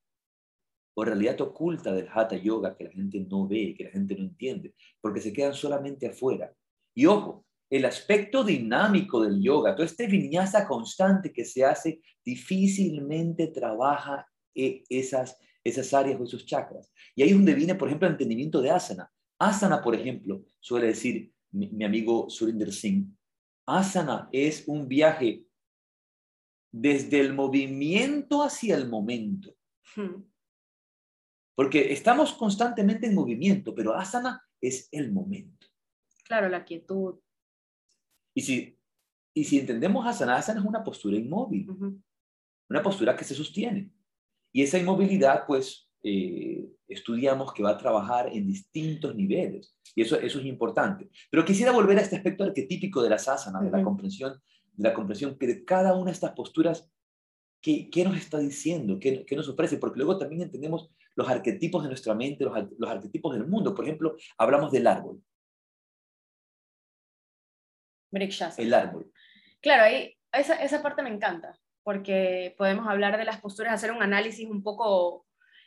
[0.94, 4.24] o realidad oculta del Hatha Yoga que la gente no ve, que la gente no
[4.24, 6.54] entiende, porque se quedan solamente afuera.
[6.94, 13.48] Y ojo, el aspecto dinámico del yoga, todo este vinyasa constante que se hace, difícilmente
[13.48, 15.38] trabaja e, esas
[15.68, 16.92] esas áreas o esos chakras.
[17.14, 19.10] Y ahí es donde viene, por ejemplo, el entendimiento de asana.
[19.38, 23.06] Asana, por ejemplo, suele decir mi, mi amigo Surinder Singh,
[23.66, 25.44] asana es un viaje
[26.72, 29.54] desde el movimiento hacia el momento.
[29.94, 30.22] Hmm.
[31.54, 35.66] Porque estamos constantemente en movimiento, pero asana es el momento.
[36.24, 37.18] Claro, la quietud.
[38.34, 38.78] Y si,
[39.34, 41.66] y si entendemos asana, asana es una postura inmóvil,
[42.68, 43.90] una postura que se sostiene.
[44.56, 49.76] Y esa inmovilidad, pues, eh, estudiamos que va a trabajar en distintos niveles.
[49.94, 51.10] Y eso, eso es importante.
[51.30, 54.40] Pero quisiera volver a este aspecto arquetípico de las asanas, de la comprensión,
[54.72, 56.90] de la comprensión que de cada una de estas posturas,
[57.60, 58.98] ¿qué, qué nos está diciendo?
[58.98, 59.76] ¿Qué, qué nos ofrece?
[59.76, 63.74] Porque luego también entendemos los arquetipos de nuestra mente, los, los arquetipos del mundo.
[63.74, 65.22] Por ejemplo, hablamos del árbol.
[68.56, 69.12] El árbol.
[69.60, 74.02] Claro, ahí, esa, esa parte me encanta, porque podemos hablar de las posturas, hacer un
[74.02, 75.24] análisis un poco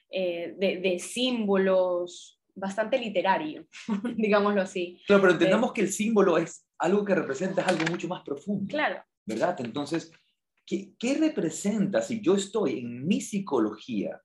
[0.09, 3.65] eh, de, de símbolos, bastante literario,
[4.17, 5.01] digámoslo así.
[5.07, 8.67] Claro, pero entendamos que el símbolo es algo que representa es algo mucho más profundo.
[8.67, 9.55] Claro, ¿verdad?
[9.61, 10.11] Entonces,
[10.65, 14.21] ¿qué, ¿qué representa si yo estoy en mi psicología?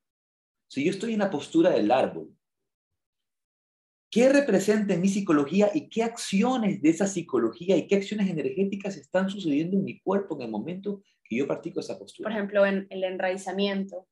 [0.66, 2.36] Si yo estoy en la postura del árbol,
[4.10, 8.96] ¿qué representa en mi psicología y qué acciones de esa psicología y qué acciones energéticas
[8.96, 12.30] están sucediendo en mi cuerpo en el momento que yo practico esa por postura?
[12.30, 14.06] ejemplo, en el enraizamiento,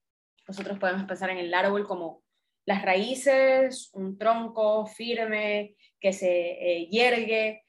[0.48, 2.22] nosotros podemos pensar en el árbol como
[2.64, 7.62] las raíces, un tronco firme que se eh, yergue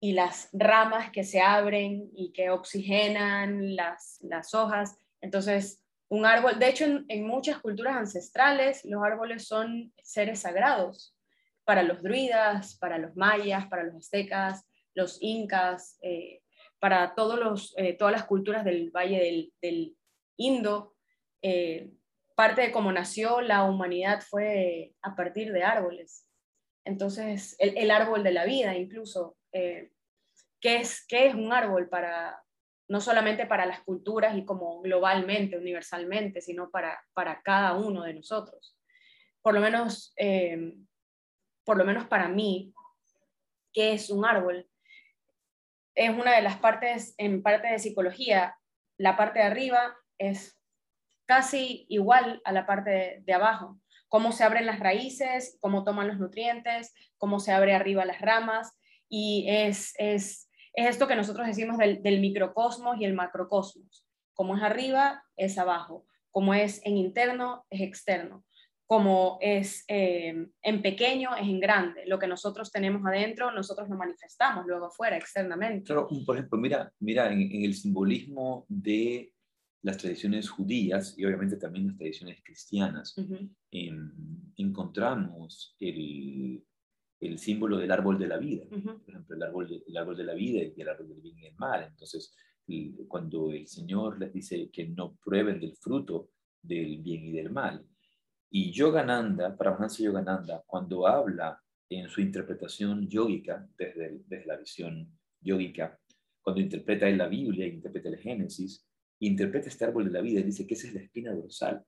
[0.00, 4.96] y las ramas que se abren y que oxigenan las, las hojas.
[5.20, 11.16] Entonces, un árbol, de hecho, en, en muchas culturas ancestrales, los árboles son seres sagrados
[11.64, 14.64] para los druidas, para los mayas, para los aztecas,
[14.94, 16.40] los incas, eh,
[16.80, 19.96] para todos los, eh, todas las culturas del Valle del, del
[20.36, 20.94] Indo.
[21.42, 21.90] eh,
[22.36, 26.24] parte de cómo nació la humanidad fue a partir de árboles.
[26.84, 29.90] Entonces, el, el árbol de la vida incluso, eh,
[30.60, 32.40] ¿qué, es, ¿qué es un árbol para,
[32.88, 38.14] no solamente para las culturas y como globalmente, universalmente, sino para, para cada uno de
[38.14, 38.78] nosotros?
[39.42, 40.74] Por lo menos, eh,
[41.64, 42.72] por lo menos para mí,
[43.72, 44.67] ¿qué es un árbol?
[45.98, 48.56] Es una de las partes, en parte de psicología,
[48.98, 50.56] la parte de arriba es
[51.26, 53.80] casi igual a la parte de, abajo.
[54.06, 58.78] Cómo se abren las raíces, cómo toman los nutrientes, cómo se abre arriba las ramas.
[59.08, 64.06] Y es, es, es esto que nosotros decimos del, del microcosmos y el macrocosmos.
[64.34, 66.06] Como es arriba, es abajo.
[66.30, 68.44] Como es en interno, es externo.
[68.88, 72.06] Como es eh, en pequeño, es en grande.
[72.06, 75.84] Lo que nosotros tenemos adentro, nosotros lo manifestamos luego afuera, externamente.
[75.84, 79.34] Claro, por ejemplo, mira, mira en, en el simbolismo de
[79.82, 83.14] las tradiciones judías y obviamente también las tradiciones cristianas,
[83.70, 84.10] em,
[84.56, 86.64] encontramos el,
[87.20, 88.64] el símbolo del árbol de la vida.
[89.04, 91.38] Por ejemplo, el árbol, de, el árbol de la vida y el árbol del bien
[91.38, 91.84] y el mal.
[91.84, 92.34] Entonces,
[92.66, 96.30] el- cuando el Señor les dice que no prueben del fruto
[96.62, 97.84] del bien y del mal.
[98.50, 105.98] Y Yogananda, Paramahansa Yogananda, cuando habla en su interpretación yógica, desde, desde la visión yógica,
[106.42, 108.86] cuando interpreta en la Biblia, interpreta el Génesis,
[109.20, 111.84] interpreta este árbol de la vida, dice que esa es la espina dorsal,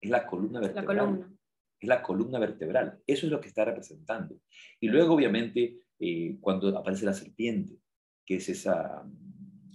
[0.00, 1.32] es la columna La vertebral columna.
[1.80, 3.00] es la columna vertebral.
[3.06, 4.36] Eso es lo que está representando.
[4.80, 7.76] Y luego, obviamente, eh, cuando aparece la serpiente,
[8.24, 9.02] que es esa,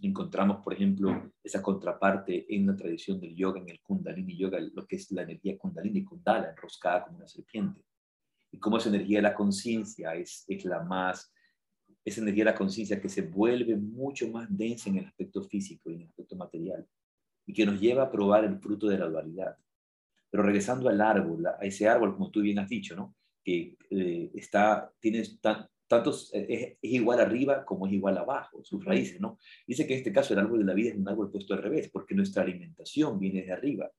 [0.03, 4.85] encontramos, por ejemplo, esa contraparte en la tradición del yoga, en el kundalini yoga, lo
[4.85, 7.81] que es la energía kundalini, kundala, enroscada como una serpiente.
[8.51, 11.31] Y cómo esa energía de la conciencia es, es la más,
[12.05, 15.89] esa energía de la conciencia que se vuelve mucho más densa en el aspecto físico
[15.89, 16.87] y en el aspecto material,
[17.45, 19.57] y que nos lleva a probar el fruto de la dualidad.
[20.29, 23.15] Pero regresando al árbol, a ese árbol, como tú bien has dicho, ¿no?
[23.43, 28.63] que eh, está, tiene tan- tantos, eh, es, es igual arriba como es igual abajo,
[28.63, 29.38] sus raíces, ¿no?
[29.65, 31.63] Dice que en este caso el árbol de la vida es un árbol puesto al
[31.63, 33.89] revés, porque nuestra alimentación viene de arriba.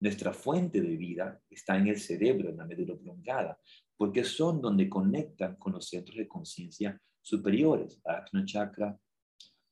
[0.00, 3.58] Nuestra fuente de vida está en el cerebro, en la médula oblongada,
[3.96, 8.98] porque son donde conectan con los centros de conciencia superiores, Ajna Chakra,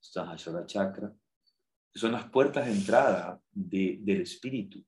[0.01, 1.12] Sahasrara Chakra,
[1.93, 4.83] que son las puertas de entrada de- del espíritu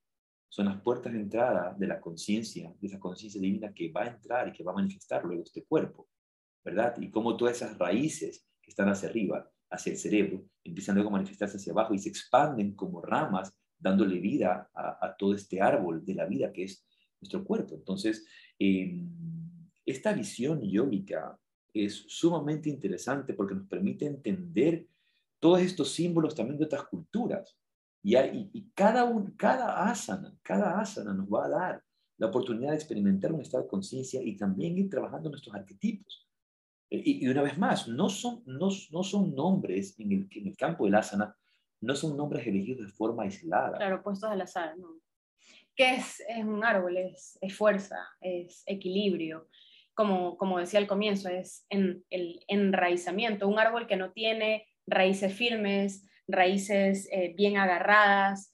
[0.49, 4.09] son las puertas de entrada de la conciencia, de esa conciencia divina que va a
[4.09, 6.09] entrar y que va a manifestar luego este cuerpo,
[6.67, 6.95] ¿verdad?
[7.01, 11.19] Y cómo todas esas raíces que están hacia arriba, hacia el cerebro, empiezan luego a
[11.19, 16.05] manifestarse hacia abajo y se expanden como ramas, dándole vida a, a todo este árbol
[16.05, 16.85] de la vida que es
[17.21, 17.75] nuestro cuerpo.
[17.77, 18.27] Entonces,
[18.59, 19.01] eh,
[19.85, 21.39] esta visión yógica
[21.73, 24.87] es sumamente interesante porque nos permite entender
[25.39, 27.57] todos estos símbolos también de otras culturas.
[28.03, 31.85] Y, hay- y- cada, un, cada asana, cada asana nos va a dar
[32.19, 36.26] la oportunidad de experimentar un estado de conciencia y también ir trabajando nuestros arquetipos.
[36.89, 40.84] Y, una vez más, no son, no, no son nombres en el, en el campo
[40.84, 41.37] del asana,
[41.80, 43.76] no son nombres elegidos de forma aislada.
[43.76, 45.01] Claro, puestos al azar, ¿no?
[45.74, 46.97] ¿Qué es, es un árbol?
[46.97, 49.49] Es, es, fuerza, es equilibrio.
[49.95, 53.49] Como, como decía al comienzo, es en, el enraizamiento.
[53.49, 58.53] Un árbol que no tiene raíces firmes, raíces eh, bien agarradas,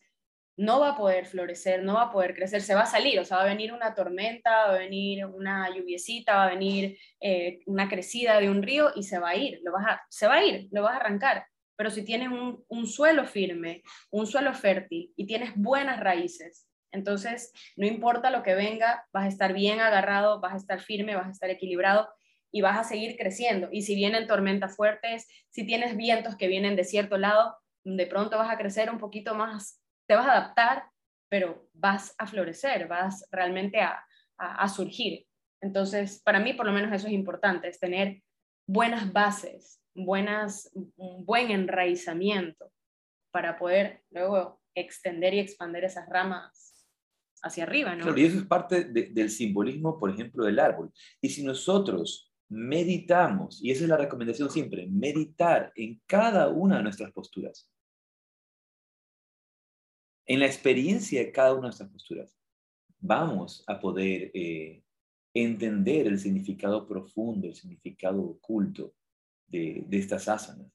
[0.63, 3.25] no va a poder florecer, no va a poder crecer, se va a salir, o
[3.25, 7.61] sea, va a venir una tormenta, va a venir una lluviecita, va a venir eh,
[7.67, 10.35] una crecida de un río y se va a ir, lo vas a, se va
[10.35, 11.47] a ir, lo vas a arrancar.
[11.75, 17.53] Pero si tienes un, un suelo firme, un suelo fértil y tienes buenas raíces, entonces
[17.77, 21.27] no importa lo que venga, vas a estar bien agarrado, vas a estar firme, vas
[21.27, 22.09] a estar equilibrado
[22.53, 23.69] y vas a seguir creciendo.
[23.73, 28.39] Y si vienen tormentas fuertes, si tienes vientos que vienen de cierto lado, de pronto
[28.39, 29.82] vas a crecer un poquito más
[30.13, 30.85] te vas a adaptar,
[31.31, 35.25] pero vas a florecer, vas realmente a, surgir.
[35.63, 38.21] Entonces, para mí por lo menos eso es importante, es tener
[38.67, 42.71] buenas bases, buenas, un buen enraizamiento
[43.31, 46.87] para poder luego extender y expandir esas ramas
[47.43, 47.97] hacia arriba.
[47.97, 48.15] ¿no?
[48.15, 50.93] y eso es parte del simbolismo, por ejemplo, del árbol.
[51.23, 56.83] Y si nosotros meditamos, y esa es la recomendación siempre, meditar en cada una de
[56.83, 57.72] nuestras posturas,
[60.27, 62.37] en la experiencia de cada una de estas posturas,
[63.01, 64.83] vamos a poder eh,
[65.35, 68.95] entender el significado profundo, el significado oculto
[69.49, 70.70] de, estas asanas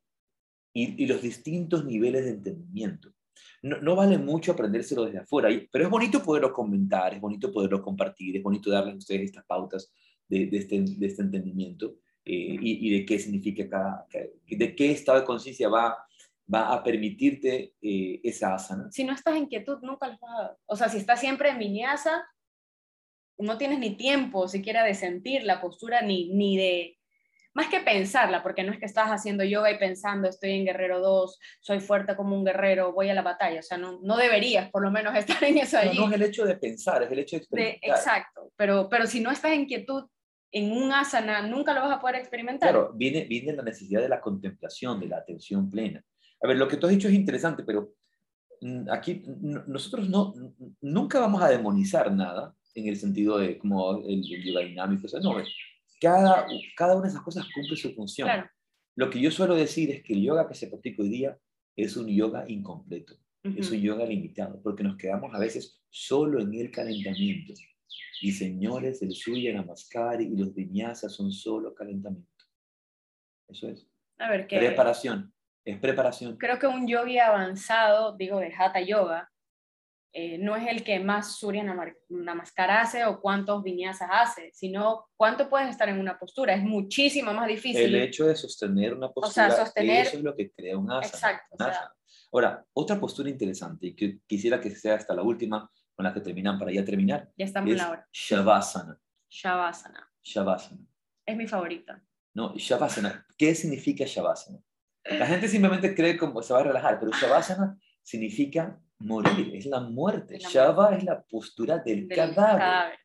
[0.73, 3.11] y, los distintos niveles de entendimiento.
[3.61, 8.35] No, vale mucho aprendérselo desde afuera, pero es bonito poderlo comentar, es bonito poderlo compartir,
[8.35, 9.91] es bonito darles a ustedes estas pautas
[10.27, 14.07] de, este, este, entendimiento eh, y, de qué significa cada,
[14.47, 15.97] de qué estado de conciencia va
[16.53, 18.89] va a permitirte eh, esa asana.
[18.91, 20.57] Si no estás en quietud, nunca lo vas a...
[20.65, 22.25] O sea, si estás siempre en vinyasa,
[23.37, 26.93] no tienes ni tiempo siquiera de sentir la postura ni, ni de...
[27.53, 30.99] Más que pensarla, porque no es que estás haciendo yoga y pensando, estoy en Guerrero
[30.99, 33.61] 2, soy fuerte como un guerrero, voy a la batalla.
[33.61, 35.97] O sea, no, no deberías por lo menos estar en eso allí.
[35.97, 37.89] No, no es el hecho de pensar, es el hecho de experimentar.
[37.89, 40.05] exacto, pero, pero si no estás en quietud,
[40.51, 42.69] en un asana, nunca lo vas a poder experimentar.
[42.69, 46.03] Claro, viene, viene la necesidad de la contemplación, de la atención plena.
[46.41, 47.93] A ver, lo que tú has dicho es interesante, pero
[48.61, 50.33] mm, aquí nosotros no,
[50.81, 55.07] nunca vamos a demonizar nada en el sentido de como el, yoga dinámico.
[55.21, 55.35] no,
[55.99, 58.29] cada, cada una de esas cosas cumple su función.
[58.95, 61.37] Lo que yo suelo decir es que el yoga que se practica hoy día
[61.75, 66.53] es un yoga incompleto, es un yoga limitado, porque nos quedamos a veces solo en
[66.53, 67.53] el calentamiento.
[68.21, 72.45] Y señores, el Surya Namaskar y los vinyasas son solo calentamiento.
[73.47, 73.87] Eso es.
[74.17, 74.57] A ver, ¿qué?
[74.57, 75.31] Preparación
[75.67, 76.37] es preparación.
[76.37, 79.29] Creo que un yogi avanzado, digo de Hatha Yoga,
[80.13, 81.63] eh, no es el que más Surya
[82.09, 86.53] Namaskar hace o cuántos vinyasas hace, sino cuánto puedes estar en una postura.
[86.53, 87.83] Es muchísimo más difícil.
[87.83, 90.07] El hecho de sostener una postura, sostener...
[90.07, 91.05] eso es lo que crea un asana.
[91.05, 91.95] Exacto.
[92.31, 96.21] Ahora, otra postura interesante, y que quisiera que sea hasta la última, con la que
[96.21, 97.29] terminan para ya terminar.
[97.37, 98.07] Ya estamos en la hora.
[98.11, 98.99] Shavasana.
[99.29, 100.11] Shavasana.
[100.23, 100.87] Shavasana.
[101.25, 102.01] Es mi favorita.
[102.33, 103.25] No, Shavasana.
[103.37, 104.59] ¿Qué significa Shavasana?
[105.11, 109.79] La gente simplemente cree como se va a relajar, pero Shavasana significa morir, es la
[109.79, 110.39] muerte.
[110.39, 112.97] Shava es la postura del, cadáver.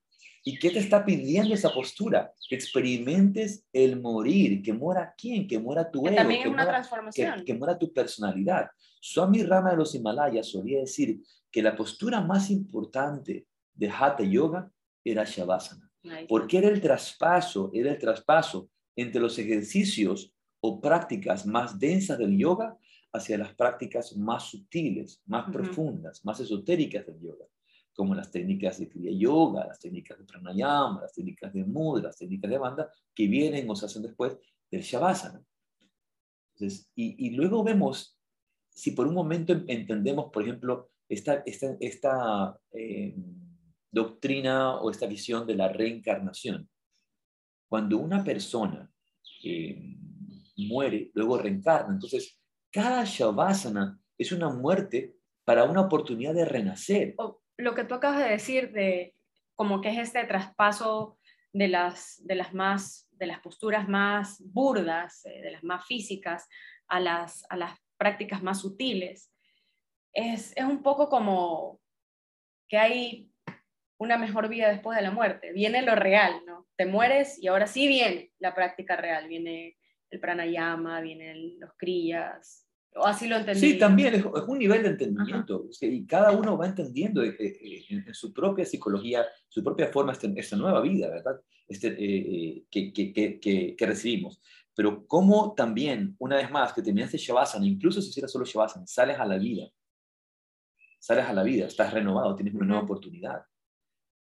[0.45, 2.33] ¿Y qué te está pidiendo esa postura?
[2.49, 6.73] Que experimentes el morir, que muera quién, que muera tu ego, también que, una muera,
[6.73, 7.45] transformación.
[7.45, 8.69] Que, muera tu personalidad.
[9.01, 14.71] Swami Rama de los Himalayas solía decir que la postura más importante de Hatha Yoga
[15.05, 15.91] era Shavasana,
[16.29, 20.33] porque era el traspaso, era el traspaso entre los ejercicios
[20.65, 22.77] o prácticas más densas del yoga
[23.13, 27.45] hacia las prácticas más sutiles, más profundas, más esotéricas del yoga,
[27.95, 32.17] como las técnicas de Kriya Yoga, las técnicas de Pranayama, las técnicas de Mudra, las
[32.17, 34.39] técnicas de banda, que vienen o se hacen después
[34.71, 35.43] del Shavasana.
[36.95, 38.19] y, luego vemos,
[38.71, 43.15] si por un momento entendemos, por ejemplo, esta, esta, esta eh,
[43.91, 46.71] doctrina o esta visión de la reencarnación,
[47.69, 48.91] cuando una persona
[49.45, 49.99] eh,
[50.57, 51.95] muere, luego reencarna.
[51.95, 52.39] Entonces,
[52.71, 57.15] cada Shavasana es una muerte para una oportunidad de renacer.
[57.59, 59.15] Lo que tú acabas de decir de
[59.55, 61.19] como que es este traspaso
[61.53, 66.49] de las, de las, más, de las posturas más burdas, eh, de las más físicas,
[66.89, 69.33] a las, a las prácticas más sutiles,
[70.13, 71.81] es, es un poco como
[72.69, 73.31] que hay
[73.99, 75.53] una mejor vida después de la muerte.
[75.53, 76.67] Viene lo real, ¿no?
[76.77, 79.77] Te mueres y ahora sí viene la práctica real, viene
[80.13, 83.61] el pranayama, vienen los kriyas, O así lo entendí.
[83.61, 85.65] Sí, también es, un nivel de entendimiento.
[85.81, 90.29] Y cada uno va entendiendo eh, eh, en, su propia psicología, su propia forma, esta,
[90.37, 91.41] esta nueva vida, ¿verdad?
[91.67, 94.43] Este, eh, que, que, que, que, recibimos.
[94.75, 99.19] Pero como también, una vez más, que terminaste Shavasana, incluso si hicieras solo Shavasana, sales
[99.19, 99.71] a la vida.
[100.99, 103.43] Sales a la vida, estás renovado, tienes una nueva oportunidad.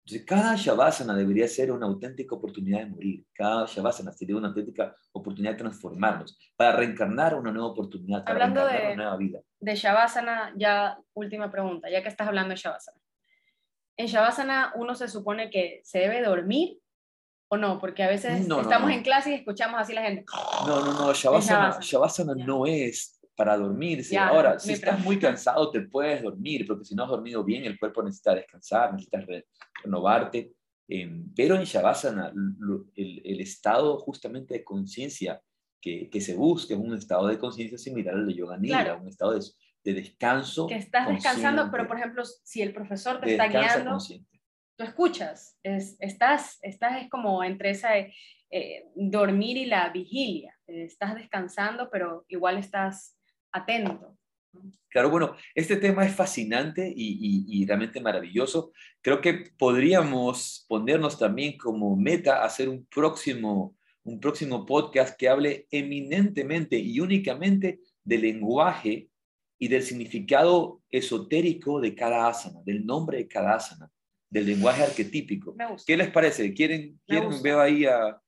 [0.09, 3.27] Entonces, cada Shavasana debería ser una auténtica oportunidad de morir.
[3.35, 8.61] Cada Shavasana sería una auténtica oportunidad de transformarnos, para reencarnar una nueva oportunidad, para Hablando
[8.61, 9.41] reencarnar de, una nueva vida.
[9.61, 12.99] De Shavasana, ya última pregunta, ya que estás hablando de Shavasana.
[13.99, 16.79] ¿En Shavasana uno se supone que se debe dormir
[17.49, 17.79] o no?
[17.79, 18.95] Porque a veces No, no, estamos no.
[18.95, 20.25] en clase y escuchamos así la gente.
[20.67, 21.81] No, no, no, Shavasana, Shavasana.
[21.83, 24.18] Shavasana no es para dormirse.
[24.18, 27.78] Ahora, si estás muy cansado, te puedes dormir, porque si no has dormido bien, el
[27.78, 29.47] cuerpo necesita descansar, necesitas re-
[29.84, 30.53] renovarte.
[30.89, 32.32] Eh, pero en Shavasana,
[32.97, 35.41] el, el estado justamente de conciencia
[35.80, 39.03] que, que se busca es un estado de conciencia similar al de Yoga Nidra, Claro.
[39.03, 39.45] un estado de,
[39.84, 40.66] de descanso.
[40.66, 44.41] Que estás descansando, pero por ejemplo, si el profesor te de está guiando, consciente.
[44.76, 47.91] tú escuchas, es- estás, estás es como entre esa
[48.51, 53.14] eh, dormir y la vigilia, Eh, estás descansando, pero igual estás
[53.53, 54.14] atento.
[54.88, 58.72] Claro, bueno, este tema es fascinante y, y- y realmente maravilloso.
[59.03, 65.66] Creo que podríamos ponernos también como meta hacer un próximo, un próximo podcast que hable
[65.70, 69.09] eminentemente y únicamente del lenguaje
[69.59, 73.90] y del significado esotérico de cada asana, del nombre de cada asana,
[74.30, 75.55] del lenguaje arquetípico.
[75.55, 75.84] Me gusta.
[75.86, 76.55] ¿Qué les parece?
[76.55, 78.20] ¿Quieren, quieren veo ahí a, a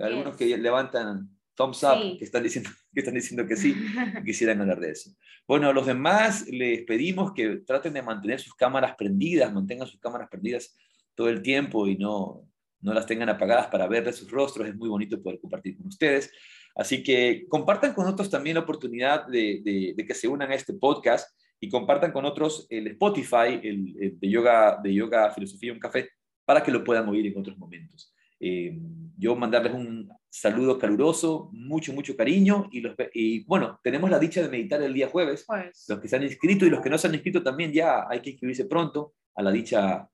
[0.00, 1.30] algunos que levantan
[1.60, 2.16] thumbs up, Sí.
[2.18, 3.74] que están diciendo que están diciendo que sí?
[4.24, 5.10] quisieran hablar de eso.
[5.46, 10.00] Bueno, a los demás les pedimos que traten de mantener sus cámaras prendidas, mantengan sus
[10.00, 10.76] cámaras prendidas
[11.14, 12.46] todo el tiempo y no,
[12.80, 14.66] no las tengan apagadas para verles sus rostros.
[14.68, 16.30] Es muy bonito poder compartir con ustedes.
[16.74, 20.54] Así que compartan con otros también la oportunidad de, de- de que se unan a
[20.54, 21.28] este podcast
[21.60, 25.80] y compartan con otros el Spotify el, el de, yoga, de Yoga Filosofía y un
[25.80, 26.08] Café
[26.44, 28.14] para que lo puedan oír en otros momentos.
[28.40, 28.78] Eh,
[29.18, 34.42] yo mandarles un saludo caluroso, mucho, mucho cariño y, los, y bueno, tenemos la dicha
[34.42, 35.44] de meditar el día jueves.
[35.46, 38.06] Pues, Los que se han inscrito y los que no se han inscrito también ya
[38.08, 40.08] hay que inscribirse pronto a la dicha,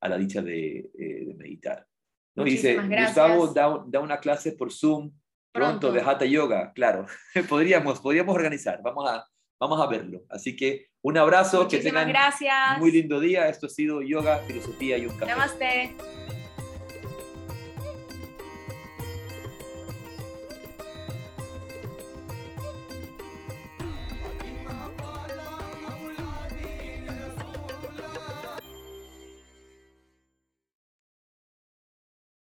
[0.00, 1.84] a la dicha de, eh, de meditar.
[2.36, 2.46] ¿no?
[2.46, 3.06] Y dice, gracias.
[3.06, 5.10] Gustavo da, da una clase por Zoom
[5.50, 5.92] pronto, Pronto.
[5.92, 7.06] de Hatha Yoga, claro.
[7.48, 9.26] podríamos, podríamos organizar, vamos a,
[9.58, 10.24] vamos a verlo.
[10.28, 12.78] Así que un abrazo, que muchísimas tengan gracias.
[12.78, 13.48] muy lindo día.
[13.48, 15.32] Esto ha sido Yoga, Filosofía y un café.
[15.32, 16.37] Namaste.